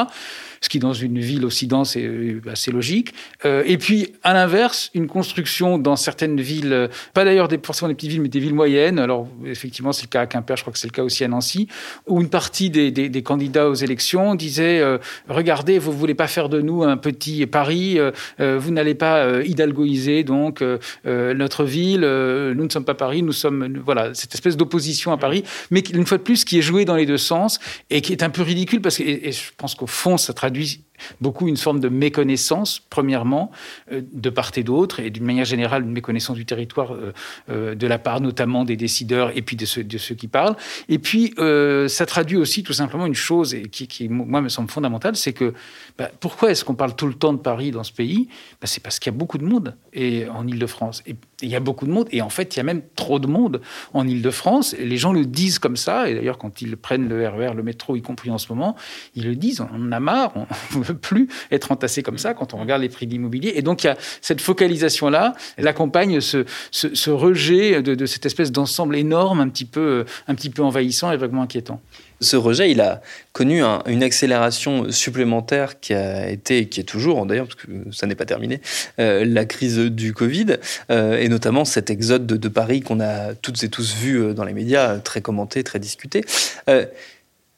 Ce 0.60 0.68
qui, 0.68 0.78
dans 0.78 0.92
une 0.92 1.18
ville 1.18 1.44
aussi 1.44 1.66
dense, 1.66 1.96
est 1.96 2.04
euh, 2.04 2.40
assez 2.50 2.70
logique. 2.70 3.12
et 3.44 3.78
puis, 3.78 4.12
à 4.22 4.32
l'inverse, 4.32 4.90
une 4.94 5.06
construction 5.06 5.78
dans 5.78 5.96
certaines 5.96 6.40
villes, 6.40 6.88
pas 7.14 7.24
d'ailleurs 7.24 7.48
forcément 7.62 7.88
des 7.88 7.94
petites 7.94 8.10
villes, 8.10 8.22
mais 8.22 8.28
des 8.28 8.40
villes 8.40 8.54
moyennes. 8.54 8.98
Alors, 8.98 9.28
effectivement, 9.44 9.92
c'est 9.92 10.04
le 10.04 10.08
cas 10.08 10.22
à 10.22 10.26
Quimper, 10.26 10.56
je 10.56 10.62
crois 10.62 10.72
que 10.72 10.78
c'est 10.78 10.88
le 10.88 10.92
cas 10.92 11.02
aussi 11.02 11.24
à 11.24 11.28
Nancy, 11.28 11.68
où 12.06 12.20
une 12.20 12.28
partie 12.28 12.70
des, 12.70 12.90
des 12.90 13.22
candidats 13.22 13.68
aux 13.68 13.74
élections 13.74 13.95
disait 14.34 14.80
euh, 14.80 14.98
regardez, 15.28 15.78
vous 15.78 15.92
voulez 15.92 16.14
pas 16.14 16.26
faire 16.26 16.48
de 16.48 16.60
nous 16.60 16.82
un 16.82 16.96
petit 16.96 17.46
Paris, 17.46 17.98
euh, 17.98 18.10
euh, 18.40 18.58
vous 18.58 18.70
n'allez 18.70 18.94
pas 18.94 19.42
hidalgoiser 19.42 20.24
donc 20.24 20.62
notre 21.04 21.64
ville. 21.64 22.00
nous 22.00 22.64
ne 22.64 22.70
sommes 22.70 22.84
pas 22.84 22.94
Paris, 22.94 23.22
nous 23.22 23.32
sommes 23.32 23.80
voilà 23.84 24.14
cette 24.14 24.34
espèce 24.34 24.56
d'opposition 24.56 25.12
à 25.12 25.16
Paris, 25.16 25.44
mais 25.70 25.80
une 25.80 26.06
fois 26.06 26.18
de 26.18 26.22
plus 26.22 26.44
qui 26.44 26.58
est 26.58 26.62
jouée 26.62 26.84
dans 26.84 26.96
les 26.96 27.06
deux 27.06 27.18
sens 27.18 27.58
et 27.90 28.00
qui 28.00 28.12
est 28.12 28.22
un 28.22 28.30
peu 28.30 28.42
ridicule 28.42 28.80
parce 28.80 28.98
que 28.98 29.02
et 29.02 29.32
je 29.32 29.50
pense 29.56 29.74
qu'au 29.74 29.86
fond 29.86 30.16
ça 30.16 30.32
traduit 30.32 30.82
beaucoup 31.20 31.48
une 31.48 31.56
forme 31.56 31.80
de 31.80 31.88
méconnaissance, 31.88 32.80
premièrement, 32.90 33.50
euh, 33.92 34.02
de 34.12 34.30
part 34.30 34.52
et 34.56 34.62
d'autre, 34.62 35.00
et 35.00 35.10
d'une 35.10 35.24
manière 35.24 35.44
générale, 35.44 35.82
une 35.82 35.92
méconnaissance 35.92 36.36
du 36.36 36.46
territoire 36.46 36.94
euh, 36.94 37.12
euh, 37.50 37.74
de 37.74 37.86
la 37.86 37.98
part 37.98 38.20
notamment 38.20 38.64
des 38.64 38.76
décideurs 38.76 39.36
et 39.36 39.42
puis 39.42 39.56
de 39.56 39.66
ceux, 39.66 39.84
de 39.84 39.98
ceux 39.98 40.14
qui 40.14 40.28
parlent. 40.28 40.56
Et 40.88 40.98
puis, 40.98 41.34
ça 41.88 42.06
traduit 42.06 42.36
aussi 42.36 42.62
tout 42.62 42.72
simplement 42.72 43.06
une 43.06 43.14
chose 43.14 43.56
qui, 43.70 44.08
moi, 44.08 44.40
me 44.40 44.48
semble 44.48 44.70
fondamentale, 44.70 45.16
c'est 45.16 45.32
que 45.32 45.54
bah, 45.98 46.10
pourquoi 46.20 46.50
est-ce 46.50 46.64
qu'on 46.64 46.74
parle 46.74 46.94
tout 46.94 47.06
le 47.06 47.14
temps 47.14 47.32
de 47.32 47.38
Paris 47.38 47.70
dans 47.70 47.84
ce 47.84 47.92
pays? 47.92 48.28
Bah, 48.60 48.66
C'est 48.66 48.82
parce 48.82 48.98
qu'il 48.98 49.12
y 49.12 49.14
a 49.14 49.18
beaucoup 49.18 49.38
de 49.38 49.44
monde 49.44 49.76
et, 49.92 50.28
en 50.28 50.46
Ile-de-France. 50.46 51.02
Il 51.42 51.50
y 51.50 51.56
a 51.56 51.60
beaucoup 51.60 51.86
de 51.86 51.90
monde, 51.90 52.08
et 52.12 52.22
en 52.22 52.30
fait, 52.30 52.56
il 52.56 52.58
y 52.58 52.60
a 52.60 52.62
même 52.62 52.82
trop 52.94 53.18
de 53.18 53.26
monde 53.26 53.60
en 53.92 54.06
Ile-de-France. 54.06 54.74
Les 54.78 54.96
gens 54.96 55.12
le 55.12 55.26
disent 55.26 55.58
comme 55.58 55.76
ça, 55.76 56.08
et 56.08 56.14
d'ailleurs, 56.14 56.38
quand 56.38 56.62
ils 56.62 56.76
prennent 56.76 57.08
le 57.08 57.28
RER, 57.28 57.50
e 57.52 57.54
le 57.54 57.62
métro, 57.62 57.96
y 57.96 58.02
compris 58.02 58.30
en 58.30 58.38
ce 58.38 58.48
moment, 58.48 58.74
ils 59.14 59.24
le 59.24 59.36
disent, 59.36 59.60
on 59.60 59.74
en 59.74 59.92
a 59.92 60.00
marre, 60.00 60.32
on 60.34 60.78
ne 60.78 60.84
veut 60.84 60.96
plus 60.96 61.28
être 61.50 61.72
entassé 61.72 62.02
comme 62.02 62.18
ça 62.18 62.32
quand 62.32 62.54
on 62.54 62.58
regarde 62.58 62.82
les 62.82 62.88
prix 62.88 63.06
de 63.06 63.12
l'immobilier. 63.12 63.52
Et 63.56 63.62
donc, 63.62 63.84
il 63.84 63.88
y 63.88 63.90
a 63.90 63.96
cette 64.20 64.40
focalisation-là, 64.40 65.34
elle 65.56 65.68
accompagne 65.68 66.20
ce, 66.20 66.44
ce, 66.70 67.10
rejet 67.10 67.82
de, 67.82 67.94
de, 67.94 68.06
cette 68.06 68.26
espèce 68.26 68.50
d'ensemble 68.50 68.96
énorme, 68.96 69.40
un 69.40 69.48
petit, 69.48 69.66
peu, 69.66 70.04
un 70.28 70.34
petit 70.34 70.50
peu 70.50 70.62
envahissant 70.62 71.12
et 71.12 71.16
vraiment 71.16 71.42
inquiétant. 71.42 71.80
Ce 72.20 72.36
rejet, 72.36 72.70
il 72.70 72.80
a 72.80 73.02
connu 73.32 73.62
une 73.62 74.02
accélération 74.02 74.90
supplémentaire 74.90 75.80
qui 75.80 75.92
a 75.92 76.30
été, 76.30 76.66
qui 76.66 76.80
est 76.80 76.84
toujours 76.84 77.26
d'ailleurs, 77.26 77.46
parce 77.46 77.56
que 77.56 77.70
ça 77.92 78.06
n'est 78.06 78.14
pas 78.14 78.24
terminé, 78.24 78.62
euh, 78.98 79.24
la 79.26 79.44
crise 79.44 79.78
du 79.78 80.14
Covid, 80.14 80.56
euh, 80.90 81.18
et 81.18 81.28
notamment 81.28 81.66
cet 81.66 81.90
exode 81.90 82.26
de, 82.26 82.48
Paris 82.48 82.80
qu'on 82.80 83.00
a 83.00 83.34
toutes 83.34 83.62
et 83.64 83.68
tous 83.68 83.94
vu 83.96 84.18
euh, 84.18 84.32
dans 84.32 84.44
les 84.44 84.54
médias, 84.54 84.98
très 84.98 85.20
commenté, 85.20 85.62
très 85.62 85.78
discuté. 85.78 86.24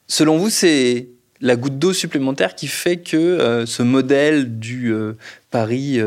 selon 0.07 0.37
vous, 0.37 0.49
c'est 0.49 1.07
la 1.41 1.55
goutte 1.55 1.79
d'eau 1.79 1.93
supplémentaire 1.93 2.53
qui 2.53 2.67
fait 2.67 2.97
que 2.97 3.63
ce 3.65 3.81
modèle 3.81 4.59
du 4.59 4.93
Paris 5.51 5.99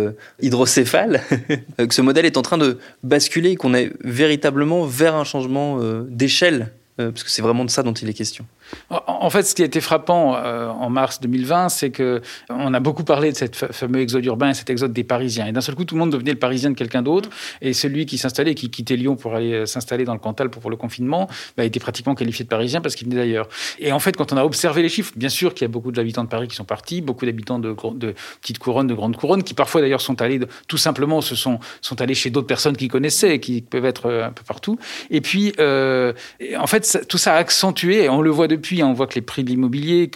hydrocéphale, 0.43 1.23
que 1.79 1.95
ce 1.95 2.03
modèle 2.03 2.27
est 2.27 2.37
en 2.37 2.43
train 2.43 2.59
de 2.59 2.79
basculer 3.03 3.53
et 3.53 3.57
qu'on 3.57 3.73
est 3.73 3.93
véritablement 4.05 4.85
vers 4.85 5.15
un 5.15 5.25
changement 5.25 5.81
d'échelle 6.07 6.71
parce 7.11 7.25
que 7.25 7.31
c'est 7.31 7.43
vraiment 7.43 7.65
de 7.65 7.71
ça 7.71 7.83
dont 7.83 7.93
il 7.93 8.09
est 8.09 8.15
question. 8.15 8.47
En 8.91 9.31
fait, 9.31 9.43
ce 9.45 9.55
qui 9.55 9.63
a 9.63 9.65
été 9.65 9.81
frappant 9.81 10.37
euh, 10.37 10.69
en 10.69 10.91
mars 10.91 11.21
2020, 11.21 11.69
c'est 11.69 11.91
que 11.91 12.21
on 12.51 12.75
a 12.75 12.81
beaucoup 12.81 13.05
parlé 13.05 13.33
de 13.33 13.37
cette 13.37 13.57
fameux 13.57 14.01
exode 14.01 14.25
urbain, 14.25 14.53
cet 14.53 14.71
exode 14.71 14.93
des 14.93 15.05
Parisiens. 15.05 15.47
Et 15.47 15.53
d'un 15.53 15.61
seul 15.61 15.75
coup, 15.75 15.85
tout 15.85 15.95
le 15.95 16.01
monde 16.01 16.13
devenait 16.13 16.33
le 16.33 16.39
Parisien 16.39 16.71
de 16.71 16.75
quelqu'un 16.75 17.03
d'autre. 17.03 17.31
Et 17.61 17.73
celui 17.73 18.07
qui 18.07 18.19
s'installait, 18.19 18.55
qui 18.55 18.71
quittait 18.71 18.97
Lyon 18.97 19.17
pour 19.17 19.35
aller 19.35 19.53
euh, 19.53 19.67
s'installer 19.67 20.05
dans 20.05 20.13
le 20.13 20.19
Cantal 20.19 20.51
pour, 20.51 20.71
le 20.71 20.77
confinement, 20.77 21.29
bah, 21.57 21.65
était 21.65 21.81
pratiquement 21.81 22.15
qualifié 22.15 22.45
de 22.45 22.49
Parisien 22.49 22.81
parce 22.81 22.95
qu'il 22.95 23.09
venait 23.09 23.21
d'ailleurs. 23.21 23.49
Et 23.79 23.93
en 23.93 23.99
fait, 23.99 24.17
quand 24.17 24.33
on 24.33 24.37
a 24.37 24.45
observé 24.45 24.83
les 24.83 24.89
chiffres, 24.89 25.13
bien 25.17 25.29
sûr 25.29 25.55
qu'il 25.55 25.63
y 25.63 25.67
a 25.67 25.69
beaucoup 25.69 25.93
d'habitants 25.93 26.25
de 26.25 26.29
Paris 26.29 26.49
qui 26.49 26.57
sont 26.57 26.65
partis, 26.65 27.01
beaucoup 27.01 27.27
d'habitants 27.27 27.59
de, 27.59 27.75
de 27.95 28.15
petites 28.41 28.59
couronnes, 28.59 28.87
de 28.87 28.95
grandes 28.95 29.17
couronnes, 29.17 29.43
qui 29.43 29.55
parfois 29.55 29.81
d'ailleurs 29.81 30.01
sont 30.01 30.21
allés, 30.21 30.41
tout 30.69 30.79
simplement, 30.79 31.21
se 31.21 31.35
sont, 31.35 31.59
sont 31.81 32.01
allés 32.01 32.15
chez 32.15 32.31
d'autres 32.31 32.47
personnes 32.47 32.77
qui 32.77 32.89
connaissaient, 32.89 33.39
qui 33.39 33.63
peuvent 33.63 33.87
être 33.87 34.11
un 34.11 34.33
peu 34.33 34.43
partout. 34.45 34.79
Et 35.11 35.21
puis, 35.21 35.53
en 35.59 36.67
fait, 36.67 37.07
tout 37.09 37.19
ça 37.19 37.35
a 37.35 37.37
accentué, 37.37 38.05
et 38.05 38.09
on 38.09 38.21
le 38.21 38.31
voit 38.31 38.49
depuis, 38.49 38.62
hein, 38.71 38.87
on 38.87 38.93
voit 38.93 39.07
que 39.07 39.15
les 39.15 39.23
prix 39.23 39.45
de 39.45 39.51
l'immobilier, 39.51 40.11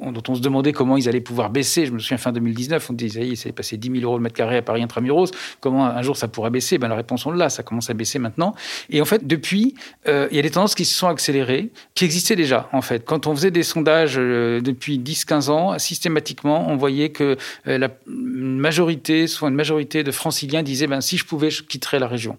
dont 0.00 0.22
on 0.28 0.34
se 0.34 0.40
demandait 0.40 0.72
comment 0.72 0.96
ils 0.96 1.08
allaient 1.08 1.20
pouvoir 1.20 1.50
baisser, 1.50 1.86
je 1.86 1.92
me 1.92 1.98
souviens 1.98 2.18
fin 2.18 2.32
2019, 2.32 2.90
on 2.90 2.92
disait, 2.92 3.26
il 3.26 3.36
s'est 3.36 3.52
passé 3.52 3.76
10 3.76 3.90
000 4.00 4.02
euros 4.04 4.16
le 4.16 4.22
mètre 4.22 4.36
carré 4.36 4.56
à 4.56 4.62
Paris 4.62 4.82
intramuros, 4.82 5.30
comment 5.60 5.86
un 5.86 6.02
jour 6.02 6.16
ça 6.16 6.28
pourra 6.28 6.50
baisser? 6.50 6.78
Ben, 6.78 6.88
La 6.88 6.94
réponse, 6.94 7.26
on 7.26 7.30
l'a, 7.30 7.48
ça 7.48 7.62
commence 7.62 7.90
à 7.90 7.94
baisser 7.94 8.18
maintenant. 8.18 8.54
Et 8.90 9.00
en 9.00 9.04
fait, 9.04 9.26
depuis, 9.26 9.74
euh, 10.06 10.28
il 10.30 10.36
y 10.36 10.40
a 10.40 10.42
des 10.42 10.50
tendances 10.50 10.74
qui 10.74 10.84
se 10.84 10.94
sont 10.94 11.08
accélérées, 11.08 11.70
qui 11.94 12.04
existaient 12.04 12.36
déjà, 12.36 12.68
en 12.72 12.82
fait. 12.82 13.04
Quand 13.04 13.26
on 13.26 13.34
faisait 13.34 13.50
des 13.50 13.62
sondages 13.62 14.16
euh, 14.18 14.60
depuis 14.60 14.98
10-15 14.98 15.50
ans, 15.50 15.78
systématiquement, 15.78 16.68
on 16.68 16.76
voyait 16.76 17.10
que 17.10 17.36
euh, 17.66 17.78
la 17.78 17.88
majorité, 18.06 19.26
soit 19.26 19.48
une 19.48 19.54
majorité 19.54 20.04
de 20.04 20.10
franciliens 20.10 20.62
disaient, 20.62 20.86
ben, 20.86 21.00
si 21.00 21.16
je 21.16 21.24
pouvais, 21.24 21.50
je 21.50 21.62
quitterais 21.62 21.98
la 21.98 22.06
région. 22.06 22.38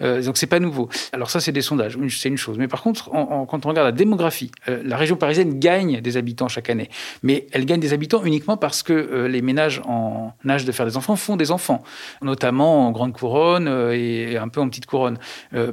Donc 0.00 0.38
c'est 0.38 0.46
pas 0.46 0.60
nouveau. 0.60 0.88
Alors 1.12 1.28
ça, 1.30 1.40
c'est 1.40 1.52
des 1.52 1.60
sondages, 1.60 1.98
c'est 2.08 2.30
une 2.30 2.38
chose. 2.38 2.56
Mais 2.56 2.68
par 2.68 2.82
contre, 2.82 3.10
quand 3.10 3.66
on 3.66 3.68
regarde 3.68 3.86
la 3.86 3.92
démographie, 3.92 4.50
la 4.66 4.96
région 4.98 5.16
parisienne 5.16 5.58
gagne 5.58 6.00
des 6.00 6.16
habitants 6.16 6.48
chaque 6.48 6.70
année. 6.70 6.88
Mais 7.22 7.46
elle 7.52 7.64
gagne 7.64 7.80
des 7.80 7.92
habitants 7.92 8.22
uniquement 8.24 8.56
parce 8.56 8.82
que 8.82 8.92
euh, 8.92 9.28
les 9.28 9.42
ménages 9.42 9.80
en 9.86 10.32
âge 10.48 10.64
de 10.64 10.72
faire 10.72 10.86
des 10.86 10.96
enfants 10.96 11.16
font 11.16 11.36
des 11.36 11.50
enfants, 11.50 11.82
notamment 12.22 12.86
en 12.86 12.92
grande 12.92 13.12
couronne 13.12 13.68
et 13.92 14.36
un 14.36 14.48
peu 14.48 14.60
en 14.60 14.68
petite 14.68 14.86
couronne. 14.86 15.18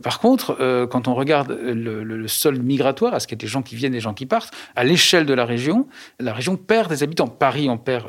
par 0.04 0.20
contre, 0.20 0.88
quand 0.90 1.08
on 1.08 1.14
regarde 1.14 1.52
le, 1.52 2.04
le, 2.04 2.28
solde 2.28 2.64
migratoire, 2.64 3.14
à 3.14 3.20
ce 3.20 3.28
qu'il 3.28 3.38
y 3.38 3.40
a 3.40 3.44
des 3.44 3.48
gens 3.48 3.62
qui 3.62 3.76
viennent, 3.76 3.94
des 3.94 4.00
gens 4.00 4.14
qui 4.14 4.26
partent, 4.26 4.54
à 4.76 4.84
l'échelle 4.84 5.26
de 5.26 5.34
la 5.34 5.46
région, 5.46 5.88
la 6.20 6.34
région 6.34 6.58
perd 6.58 6.90
des 6.90 7.04
habitants. 7.04 7.28
Paris 7.28 7.70
en 7.70 7.78
perd, 7.78 8.06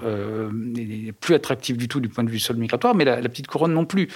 n'est 0.53 1.13
plus 1.13 1.35
attractif 1.35 1.77
du 1.77 1.89
tout 1.89 2.01
du 2.01 2.09
point 2.09 2.25
de 2.25 2.31
vue 2.31 2.39
solde 2.39 2.59
migratoire, 2.59 2.95
mais 2.95 3.05
la, 3.05 3.17
petite 3.29 3.47
couronne 3.47 3.73
non 3.73 3.85
plus. 3.85 4.09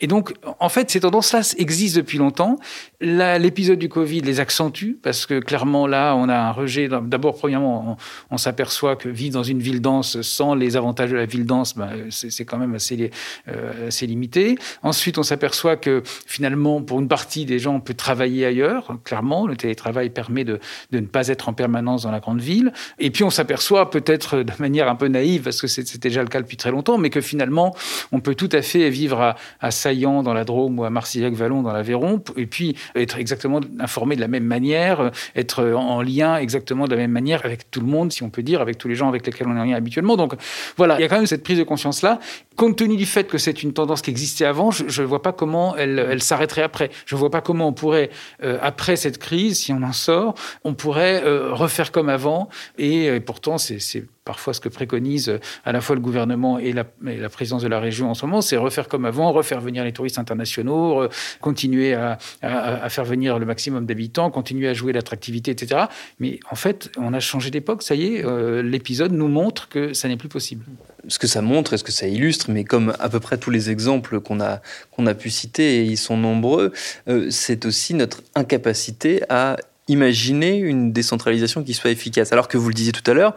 Et 0.00 0.06
donc, 0.06 0.34
en 0.58 0.68
fait, 0.68 0.90
c'est 0.90 1.00
tendance-là 1.00 1.42
existe 1.58 1.96
depuis 1.96 2.18
longtemps. 2.18 2.58
L'épisode 3.00 3.78
du 3.78 3.88
Covid 3.88 4.20
les 4.20 4.40
accentue 4.40 4.92
parce 5.02 5.26
que 5.26 5.40
clairement 5.40 5.86
là, 5.86 6.14
on 6.16 6.28
a 6.28 6.41
un 6.48 6.52
rejet. 6.52 6.88
D'abord, 6.88 7.36
premièrement, 7.36 7.96
on, 8.30 8.36
s'aperçoit 8.36 8.96
que 8.96 9.08
vivre 9.08 9.34
dans 9.34 9.42
une 9.42 9.60
ville 9.60 9.80
dense 9.80 10.20
sans 10.22 10.54
les 10.54 10.76
avantages 10.76 11.10
de 11.10 11.16
la 11.16 11.26
ville 11.26 11.46
dense, 11.46 11.76
ben, 11.76 11.90
c'est 12.10 12.44
quand 12.44 12.58
même 12.58 12.74
assez, 12.74 13.10
euh, 13.48 13.88
assez 13.88 14.06
limité. 14.06 14.56
Ensuite, 14.82 15.18
on 15.18 15.22
s'aperçoit 15.22 15.76
que 15.76 16.02
finalement, 16.26 16.82
pour 16.82 17.00
une 17.00 17.08
partie 17.08 17.44
des 17.44 17.58
gens, 17.58 17.76
on 17.76 17.80
peut 17.80 17.94
travailler 17.94 18.46
ailleurs. 18.46 18.98
Clairement, 19.04 19.46
le 19.46 19.56
télétravail 19.56 20.10
permet 20.10 20.44
de, 20.44 20.58
ne 20.92 21.00
pas 21.00 21.28
être 21.28 21.48
en 21.48 21.52
permanence 21.52 22.02
dans 22.02 22.10
la 22.10 22.20
grande 22.20 22.40
ville. 22.40 22.72
Et 22.98 23.10
puis, 23.10 23.24
on 23.24 23.30
s'aperçoit 23.30 23.90
peut-être 23.90 24.38
de 24.38 24.52
manière 24.58 24.88
un 24.88 24.96
peu 24.96 25.08
naïve, 25.08 25.42
parce 25.42 25.60
que 25.60 25.66
c'était 25.66 25.98
déjà 25.98 26.22
le 26.22 26.28
cas 26.28 26.40
depuis 26.40 26.56
très 26.56 26.70
longtemps, 26.70 26.98
mais 26.98 27.10
que 27.10 27.20
finalement, 27.20 27.74
on 28.10 28.20
peut 28.20 28.34
tout 28.34 28.48
à 28.52 28.62
fait 28.62 28.90
vivre 28.90 29.20
à, 29.20 29.36
à 29.60 29.70
Saillant 29.70 30.22
dans 30.22 30.34
la 30.34 30.44
Drôme 30.44 30.78
ou 30.78 30.84
à 30.84 30.90
Marcillac-Vallon 30.90 31.62
dans 31.62 31.72
l'Aveyron, 31.72 32.22
et 32.36 32.46
puis 32.46 32.76
être 32.94 33.18
exactement 33.18 33.60
informé 33.78 34.16
de 34.16 34.20
la 34.20 34.28
même 34.28 34.44
manière, 34.44 35.10
être 35.36 35.64
en 35.72 36.02
lien 36.02 36.21
exactement 36.40 36.86
de 36.86 36.92
la 36.92 36.96
même 37.02 37.10
manière 37.10 37.44
avec 37.44 37.70
tout 37.70 37.80
le 37.80 37.86
monde, 37.86 38.12
si 38.12 38.22
on 38.22 38.30
peut 38.30 38.42
dire, 38.42 38.60
avec 38.60 38.78
tous 38.78 38.88
les 38.88 38.94
gens 38.94 39.08
avec 39.08 39.26
lesquels 39.26 39.46
on 39.48 39.56
est 39.56 39.60
en 39.60 39.72
habituellement. 39.72 40.16
Donc 40.16 40.34
voilà, 40.76 40.98
il 40.98 41.02
y 41.02 41.04
a 41.04 41.08
quand 41.08 41.16
même 41.16 41.26
cette 41.26 41.42
prise 41.42 41.58
de 41.58 41.64
conscience-là. 41.64 42.18
Compte 42.56 42.76
tenu 42.76 42.96
du 42.96 43.06
fait 43.06 43.24
que 43.24 43.38
c'est 43.38 43.62
une 43.62 43.72
tendance 43.72 44.02
qui 44.02 44.10
existait 44.10 44.44
avant, 44.44 44.70
je 44.70 45.02
ne 45.02 45.06
vois 45.06 45.22
pas 45.22 45.32
comment 45.32 45.76
elle, 45.76 45.98
elle 45.98 46.22
s'arrêterait 46.22 46.62
après. 46.62 46.90
Je 47.06 47.14
ne 47.14 47.20
vois 47.20 47.30
pas 47.30 47.40
comment 47.40 47.68
on 47.68 47.72
pourrait, 47.72 48.10
euh, 48.42 48.58
après 48.62 48.96
cette 48.96 49.18
crise, 49.18 49.60
si 49.60 49.72
on 49.72 49.82
en 49.82 49.92
sort, 49.92 50.34
on 50.64 50.74
pourrait 50.74 51.22
euh, 51.24 51.52
refaire 51.52 51.92
comme 51.92 52.08
avant. 52.08 52.48
Et, 52.78 53.06
et 53.06 53.20
pourtant, 53.20 53.58
c'est 53.58 53.78
parfois 54.24 54.54
ce 54.54 54.60
que 54.60 54.68
préconise 54.68 55.28
euh, 55.28 55.38
à 55.64 55.72
la 55.72 55.80
fois 55.80 55.96
le 55.96 56.02
gouvernement 56.02 56.58
et 56.58 56.72
la, 56.72 56.84
la 57.02 57.28
présidence 57.28 57.62
de 57.62 57.68
la 57.68 57.80
région 57.80 58.10
en 58.10 58.14
ce 58.14 58.26
moment, 58.26 58.40
c'est 58.40 58.56
refaire 58.56 58.88
comme 58.88 59.04
avant, 59.04 59.32
refaire 59.32 59.60
venir 59.60 59.84
les 59.84 59.92
touristes 59.92 60.18
internationaux, 60.18 61.08
continuer 61.40 61.94
à, 61.94 62.18
à, 62.42 62.88
faire 62.88 63.04
venir 63.04 63.38
le 63.38 63.46
maximum 63.46 63.86
d'habitants, 63.86 64.30
continuer 64.30 64.68
à 64.68 64.74
jouer 64.74 64.92
l'attractivité, 64.92 65.50
etc. 65.50 65.82
Mais 66.18 66.40
en 66.50 66.54
fait, 66.54 66.90
on 66.98 67.12
a 67.14 67.20
changé 67.20 67.50
d'époque, 67.50 67.82
ça 67.82 67.94
y 67.94 68.14
est, 68.14 68.24
euh, 68.24 68.62
l'épisode 68.62 69.12
nous 69.12 69.28
montre 69.28 69.68
que 69.68 69.92
ça 69.92 70.08
n'est 70.08 70.16
plus 70.16 70.28
possible. 70.28 70.64
Ce 71.08 71.18
que 71.18 71.26
ça 71.26 71.42
montre 71.42 71.74
et 71.74 71.78
ce 71.78 71.84
que 71.84 71.92
ça 71.92 72.06
illustre, 72.06 72.50
mais 72.50 72.64
comme 72.64 72.94
à 72.98 73.08
peu 73.08 73.20
près 73.20 73.38
tous 73.38 73.50
les 73.50 73.70
exemples 73.70 74.20
qu'on 74.20 74.40
a, 74.40 74.60
qu'on 74.90 75.06
a 75.06 75.14
pu 75.14 75.30
citer, 75.30 75.78
et 75.78 75.84
ils 75.84 75.96
sont 75.96 76.16
nombreux, 76.16 76.72
euh, 77.08 77.28
c'est 77.30 77.66
aussi 77.66 77.94
notre 77.94 78.22
incapacité 78.34 79.22
à 79.28 79.56
imaginer 79.88 80.56
une 80.56 80.92
décentralisation 80.92 81.64
qui 81.64 81.74
soit 81.74 81.90
efficace. 81.90 82.32
Alors 82.32 82.48
que 82.48 82.56
vous 82.56 82.68
le 82.68 82.74
disiez 82.74 82.92
tout 82.92 83.08
à 83.10 83.14
l'heure, 83.14 83.34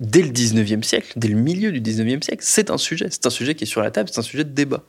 dès 0.00 0.22
le 0.22 0.30
19e 0.30 0.82
siècle, 0.82 1.12
dès 1.16 1.28
le 1.28 1.36
milieu 1.36 1.72
du 1.72 1.80
19e 1.80 2.22
siècle, 2.22 2.42
c'est 2.42 2.70
un 2.70 2.78
sujet. 2.78 3.08
C'est 3.10 3.26
un 3.26 3.30
sujet 3.30 3.54
qui 3.54 3.64
est 3.64 3.66
sur 3.66 3.82
la 3.82 3.90
table, 3.90 4.08
c'est 4.12 4.20
un 4.20 4.22
sujet 4.22 4.44
de 4.44 4.50
débat. 4.50 4.82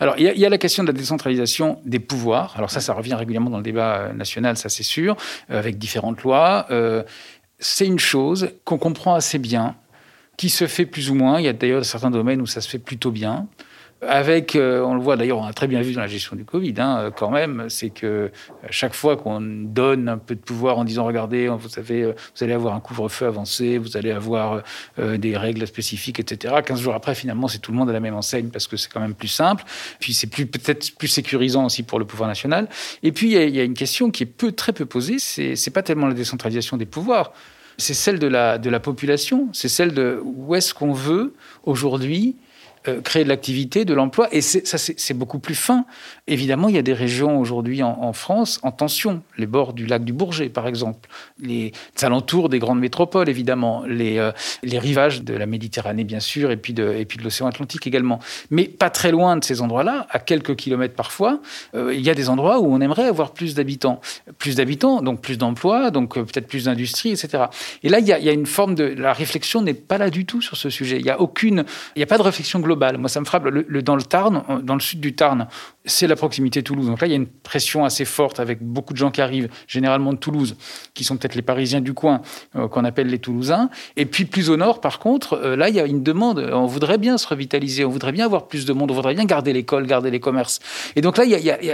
Alors, 0.00 0.14
il 0.18 0.24
y, 0.24 0.46
a 0.46 0.48
la 0.48 0.58
question 0.58 0.82
de 0.82 0.88
la 0.88 0.94
décentralisation 0.94 1.80
des 1.84 1.98
pouvoirs. 1.98 2.54
Alors 2.56 2.70
ça, 2.70 2.80
ça 2.80 2.94
revient 2.94 3.14
régulièrement 3.14 3.50
dans 3.50 3.58
le 3.58 3.62
débat 3.62 3.98
euh, 3.98 4.12
national, 4.12 4.56
ça 4.56 4.68
c'est 4.68 4.82
sûr, 4.82 5.16
euh, 5.50 5.58
avec 5.58 5.78
différentes 5.78 6.22
lois. 6.22 6.66
Euh, 6.70 7.02
c'est 7.58 7.86
une 7.86 7.98
chose 7.98 8.50
qu'on 8.64 8.78
comprend 8.78 9.14
assez 9.14 9.38
bien, 9.38 9.76
qui 10.36 10.48
se 10.48 10.66
fait 10.66 10.86
plus 10.86 11.10
ou 11.10 11.14
moins. 11.14 11.38
Il 11.38 11.44
y 11.44 11.48
a 11.48 11.52
d'ailleurs 11.52 11.84
certains 11.84 12.10
domaines 12.10 12.40
où 12.40 12.46
ça 12.46 12.60
se 12.60 12.68
fait 12.68 12.78
plutôt 12.78 13.10
bien. 13.10 13.46
Avec, 14.00 14.54
euh, 14.54 14.80
on 14.82 14.94
le 14.94 15.00
voit 15.00 15.16
d'ailleurs, 15.16 15.38
on 15.38 15.44
a 15.44 15.52
très 15.52 15.66
bien 15.66 15.82
vu 15.82 15.92
dans 15.92 16.00
la 16.00 16.06
gestion 16.06 16.36
du 16.36 16.44
Covid, 16.44 16.74
hein, 16.78 16.98
euh, 16.98 17.10
quand 17.10 17.30
même, 17.30 17.66
c'est 17.68 17.90
que 17.90 18.06
euh, 18.06 18.28
chaque 18.70 18.94
fois 18.94 19.16
qu'on 19.16 19.40
donne 19.40 20.08
un 20.08 20.18
peu 20.18 20.36
de 20.36 20.40
pouvoir 20.40 20.78
en 20.78 20.84
disant, 20.84 21.04
regardez, 21.04 21.48
vous 21.48 21.68
savez, 21.68 22.04
vous 22.04 22.44
allez 22.44 22.52
avoir 22.52 22.76
un 22.76 22.80
couvre-feu 22.80 23.26
avancé, 23.26 23.76
vous 23.76 23.96
allez 23.96 24.12
avoir 24.12 24.62
des 24.98 25.36
règles 25.36 25.66
spécifiques, 25.66 26.20
etc. 26.20 26.54
15 26.64 26.80
jours 26.80 26.94
après, 26.94 27.14
finalement, 27.14 27.48
c'est 27.48 27.58
tout 27.58 27.72
le 27.72 27.78
monde 27.78 27.90
à 27.90 27.92
la 27.92 28.00
même 28.00 28.14
enseigne 28.14 28.50
parce 28.50 28.68
que 28.68 28.76
c'est 28.76 28.90
quand 28.90 29.00
même 29.00 29.14
plus 29.14 29.28
simple. 29.28 29.64
Puis 29.98 30.14
c'est 30.14 30.28
peut-être 30.28 30.96
plus 30.96 31.08
sécurisant 31.08 31.64
aussi 31.64 31.82
pour 31.82 31.98
le 31.98 32.04
pouvoir 32.04 32.28
national. 32.28 32.68
Et 33.02 33.10
puis 33.10 33.32
il 33.32 33.56
y, 33.56 33.60
a 33.60 33.64
une 33.64 33.74
question 33.74 34.10
qui 34.10 34.22
est 34.22 34.26
peu, 34.26 34.52
très 34.52 34.72
peu 34.72 34.86
posée, 34.86 35.18
c'est 35.18 35.70
pas 35.70 35.82
tellement 35.82 36.06
la 36.06 36.14
décentralisation 36.14 36.76
des 36.76 36.86
pouvoirs 36.86 37.32
c'est 37.80 37.94
celle 37.94 38.18
de 38.18 38.26
la 38.26 38.80
population, 38.80 39.48
c'est 39.52 39.68
celle 39.68 39.94
de 39.94 40.20
où 40.24 40.56
est-ce 40.56 40.74
qu'on 40.74 40.92
veut 40.92 41.32
aujourd'hui 41.62 42.34
euh, 42.86 43.00
créer 43.00 43.24
de 43.24 43.28
l'activité, 43.28 43.84
de 43.84 43.94
l'emploi. 43.94 44.28
Et 44.32 44.40
ça, 44.40 44.78
c'est 44.78 45.14
beaucoup 45.14 45.40
plus 45.40 45.54
fin. 45.56 45.84
Évidemment, 46.26 46.68
il 46.68 46.76
y 46.76 46.78
a 46.78 46.82
des 46.82 46.92
régions 46.92 47.40
aujourd'hui 47.40 47.82
en, 47.82 48.12
France 48.12 48.60
en 48.62 48.70
tension. 48.70 49.22
Les 49.36 49.46
bords 49.46 49.72
du 49.72 49.86
lac 49.86 50.04
du 50.04 50.12
Bourget, 50.12 50.48
par 50.48 50.68
exemple. 50.68 51.08
Les 51.40 51.72
alentours 52.02 52.48
des 52.48 52.58
grandes 52.58 52.80
métropoles, 52.80 53.28
évidemment. 53.28 53.84
Les, 53.86 54.18
euh, 54.18 54.30
les 54.62 54.78
rivages 54.78 55.22
de 55.22 55.34
la 55.34 55.46
Méditerranée, 55.46 56.04
bien 56.04 56.20
sûr, 56.20 56.50
et 56.50 56.56
puis 56.56 56.72
de, 56.72 56.84
de 56.84 57.22
l'océan 57.22 57.46
Atlantique 57.46 57.86
également. 57.86 58.20
Mais 58.50 58.64
pas 58.64 58.90
très 58.90 59.10
loin 59.10 59.36
de 59.36 59.44
ces 59.44 59.60
endroits-là, 59.60 60.06
à 60.10 60.18
quelques 60.20 60.54
kilomètres 60.56 60.94
parfois, 60.94 61.40
euh, 61.74 61.92
il 61.92 62.00
y 62.00 62.10
a 62.10 62.14
des 62.14 62.28
endroits 62.28 62.60
où 62.60 62.72
on 62.72 62.80
aimerait 62.80 63.08
avoir 63.08 63.32
plus 63.32 63.54
d'habitants. 63.54 64.00
Plus 64.38 64.56
d'habitants, 64.56 65.02
donc 65.02 65.20
plus 65.20 65.38
d'emplois, 65.38 65.90
donc 65.90 66.14
peut-être 66.14 66.46
plus 66.46 66.64
d'industrie, 66.64 67.10
etc. 67.10 67.44
Et 67.82 67.88
là, 67.88 67.98
il 67.98 68.06
y, 68.06 68.12
a, 68.12 68.18
il 68.18 68.24
y, 68.24 68.28
a, 68.28 68.32
une 68.32 68.46
forme 68.46 68.74
de... 68.74 68.84
La 68.84 69.12
réflexion 69.12 69.62
n'est 69.62 69.74
pas 69.74 69.98
là 69.98 70.10
du 70.10 70.24
tout 70.24 70.40
sur 70.40 70.56
ce 70.56 70.70
sujet. 70.70 70.98
Il 70.98 71.04
n'y 71.04 71.10
a 71.10 71.20
aucune... 71.20 71.64
Il 71.96 71.98
n'y 71.98 72.02
a 72.02 72.06
pas 72.06 72.18
de 72.18 72.22
réflexion 72.22 72.60
globale 72.60 72.67
moi, 72.76 73.08
ça 73.08 73.20
me 73.20 73.24
frappe. 73.24 73.44
Le, 73.44 73.82
dans 73.82 73.96
le 73.96 74.02
Tarn, 74.02 74.42
euh, 74.48 74.58
dans 74.60 74.74
le 74.74 74.80
sud 74.80 75.00
du 75.00 75.14
Tarn, 75.14 75.48
c'est 75.88 76.06
la 76.06 76.16
proximité 76.16 76.62
Toulouse. 76.62 76.86
Donc 76.86 77.00
là, 77.00 77.06
il 77.06 77.10
y 77.10 77.14
a 77.14 77.16
une 77.16 77.26
pression 77.26 77.84
assez 77.84 78.04
forte 78.04 78.40
avec 78.40 78.62
beaucoup 78.62 78.92
de 78.92 78.98
gens 78.98 79.10
qui 79.10 79.20
arrivent, 79.20 79.48
généralement 79.66 80.12
de 80.12 80.18
Toulouse, 80.18 80.56
qui 80.94 81.04
sont 81.04 81.16
peut-être 81.16 81.34
les 81.34 81.42
Parisiens 81.42 81.80
du 81.80 81.94
coin, 81.94 82.22
euh, 82.56 82.68
qu'on 82.68 82.84
appelle 82.84 83.08
les 83.08 83.18
Toulousains. 83.18 83.70
Et 83.96 84.06
puis 84.06 84.24
plus 84.24 84.50
au 84.50 84.56
nord, 84.56 84.80
par 84.80 84.98
contre, 84.98 85.34
euh, 85.34 85.56
là, 85.56 85.68
il 85.68 85.74
y 85.74 85.80
a 85.80 85.86
une 85.86 86.02
demande. 86.02 86.38
On 86.52 86.66
voudrait 86.66 86.98
bien 86.98 87.18
se 87.18 87.26
revitaliser, 87.26 87.84
on 87.84 87.90
voudrait 87.90 88.12
bien 88.12 88.26
avoir 88.26 88.46
plus 88.46 88.64
de 88.64 88.72
monde, 88.72 88.90
on 88.90 88.94
voudrait 88.94 89.14
bien 89.14 89.24
garder 89.24 89.52
l'école, 89.52 89.86
garder 89.86 90.10
les 90.10 90.20
commerces. 90.20 90.60
Et 90.94 91.00
donc 91.00 91.16
là, 91.16 91.24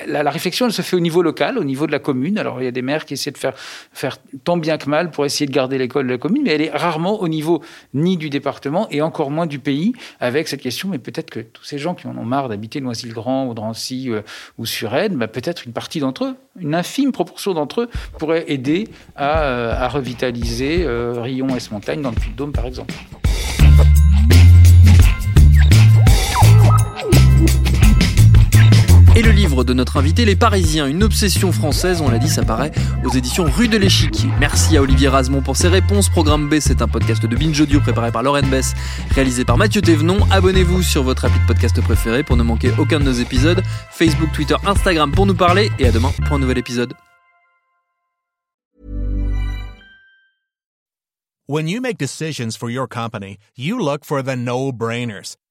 la, 0.07 0.31
réflexion, 0.31 0.67
elle 0.67 0.73
se 0.73 0.83
fait 0.83 0.97
au 0.97 1.01
niveau 1.01 1.23
local, 1.23 1.59
au 1.59 1.65
niveau 1.65 1.87
de 1.87 1.93
la 1.93 1.99
commune. 1.99 2.39
Alors 2.39 2.61
il 2.61 2.65
y 2.65 2.69
a 2.69 2.73
des 2.73 2.83
maires 2.83 3.05
qui 3.05 3.15
essaient 3.15 3.31
de 3.31 3.39
faire, 3.39 3.55
faire 3.93 4.19
tant 4.45 4.57
bien 4.57 4.79
que 4.79 4.89
mal 4.89 5.11
pour 5.11 5.25
essayer 5.27 5.47
de 5.47 5.53
garder 5.53 5.79
l'école 5.79 6.07
de 6.07 6.13
la 6.13 6.19
commune, 6.19 6.43
mais 6.45 6.51
elle 6.53 6.63
est 6.63 6.71
rarement 6.71 7.21
au 7.21 7.29
niveau 7.29 7.63
ni 7.93 8.17
du 8.17 8.31
département 8.31 8.89
et 8.91 9.03
encore 9.03 9.31
moins 9.31 9.47
du 9.47 9.59
pays 9.59 9.93
avec 10.21 10.49
cette 10.49 10.61
question 10.61 10.89
mais 10.89 10.99
peut-être 10.99 11.31
que 11.31 11.41
tous 11.41 11.65
ces 11.65 11.79
gens 11.79 11.95
qui 11.95 12.07
en 12.07 12.17
ont 12.17 12.25
marre 12.25 12.49
d'habiter 12.49 12.81
Noisy-le-Grand 12.81 13.47
ou 13.47 13.55
Drancy 13.55 14.04
euh, 14.11 14.23
ou 14.59 14.67
Suresnes, 14.67 15.17
bah, 15.17 15.29
peut-être 15.29 15.65
une 15.65 15.73
partie 15.73 16.01
d'entre 16.01 16.25
eux, 16.25 16.37
une 16.59 16.75
infime 16.75 17.13
proportion 17.13 17.55
d'entre 17.55 17.83
eux, 17.83 17.91
pourrait 18.19 18.45
aider 18.49 18.89
à, 19.17 19.43
euh, 19.43 19.89
revitaliser 19.89 20.85
euh, 20.85 21.21
Rion 21.21 21.49
et 21.49 21.61
Montagne 21.71 22.03
dans 22.03 22.11
le 22.11 22.17
Puy-de-Dôme, 22.17 22.53
par 22.53 22.67
exemple. 22.67 22.95
Et 29.17 29.23
le 29.23 29.31
livre 29.31 29.63
de 29.63 29.73
notre 29.73 29.97
invité, 29.97 30.25
Les 30.25 30.35
Parisiens, 30.35 30.89
une 30.89 31.05
obsession 31.05 31.53
française, 31.53 32.01
on 32.01 32.09
l'a 32.09 32.19
dit, 32.19 32.29
ça 32.29 32.43
paraît 32.43 32.73
aux 33.05 33.11
éditions 33.11 33.45
Rue 33.45 33.69
de 33.69 33.77
l'Échiquier. 33.77 34.29
Merci 34.41 34.77
à 34.77 34.83
Olivier 34.83 35.07
Rasmont 35.07 35.41
pour 35.41 35.57
ses 35.57 35.69
réponses. 35.69 36.09
Programme 36.09 36.49
B, 36.49 36.57
c'est 36.59 36.83
un 36.83 36.89
podcast 36.89 37.25
de 37.25 37.37
Binge 37.37 37.61
Audio 37.61 37.79
préparé 37.79 38.11
par 38.11 38.25
Lauren 38.25 38.43
Bess, 38.49 38.75
réalisé 39.13 39.45
par 39.45 39.57
Mathieu 39.57 39.83
Thévenon. 39.83 40.19
Abonnez-vous 40.33 40.83
sur 40.83 41.05
votre 41.05 41.27
appli 41.27 41.39
de 41.39 41.47
podcast 41.47 41.81
préféré 41.81 42.25
pour 42.25 42.37
ne 42.37 42.43
manquer 42.43 42.73
aucun 42.77 42.99
de 42.99 43.05
nos 43.05 43.13
épisodes. 43.13 43.63
Facebook, 43.93 44.33
Twitter, 44.33 44.57
Instagram 44.67 45.13
pour 45.13 45.27
nous 45.27 45.37
parler. 45.37 45.71
Et 45.79 45.87
à 45.87 45.93
demain 45.93 46.11
pour 46.27 46.35
un 46.35 46.41
nouvel 46.41 46.59
épisode. 46.59 46.93
When 51.47 51.69
you 51.69 51.81
make 51.81 51.99
decisions 51.99 52.57
for 52.59 52.69
your 52.69 52.89
company, 52.89 53.37
you 53.55 53.79
look 53.79 54.05
for 54.05 54.25
the 54.25 54.35
no-brainers. 54.35 55.37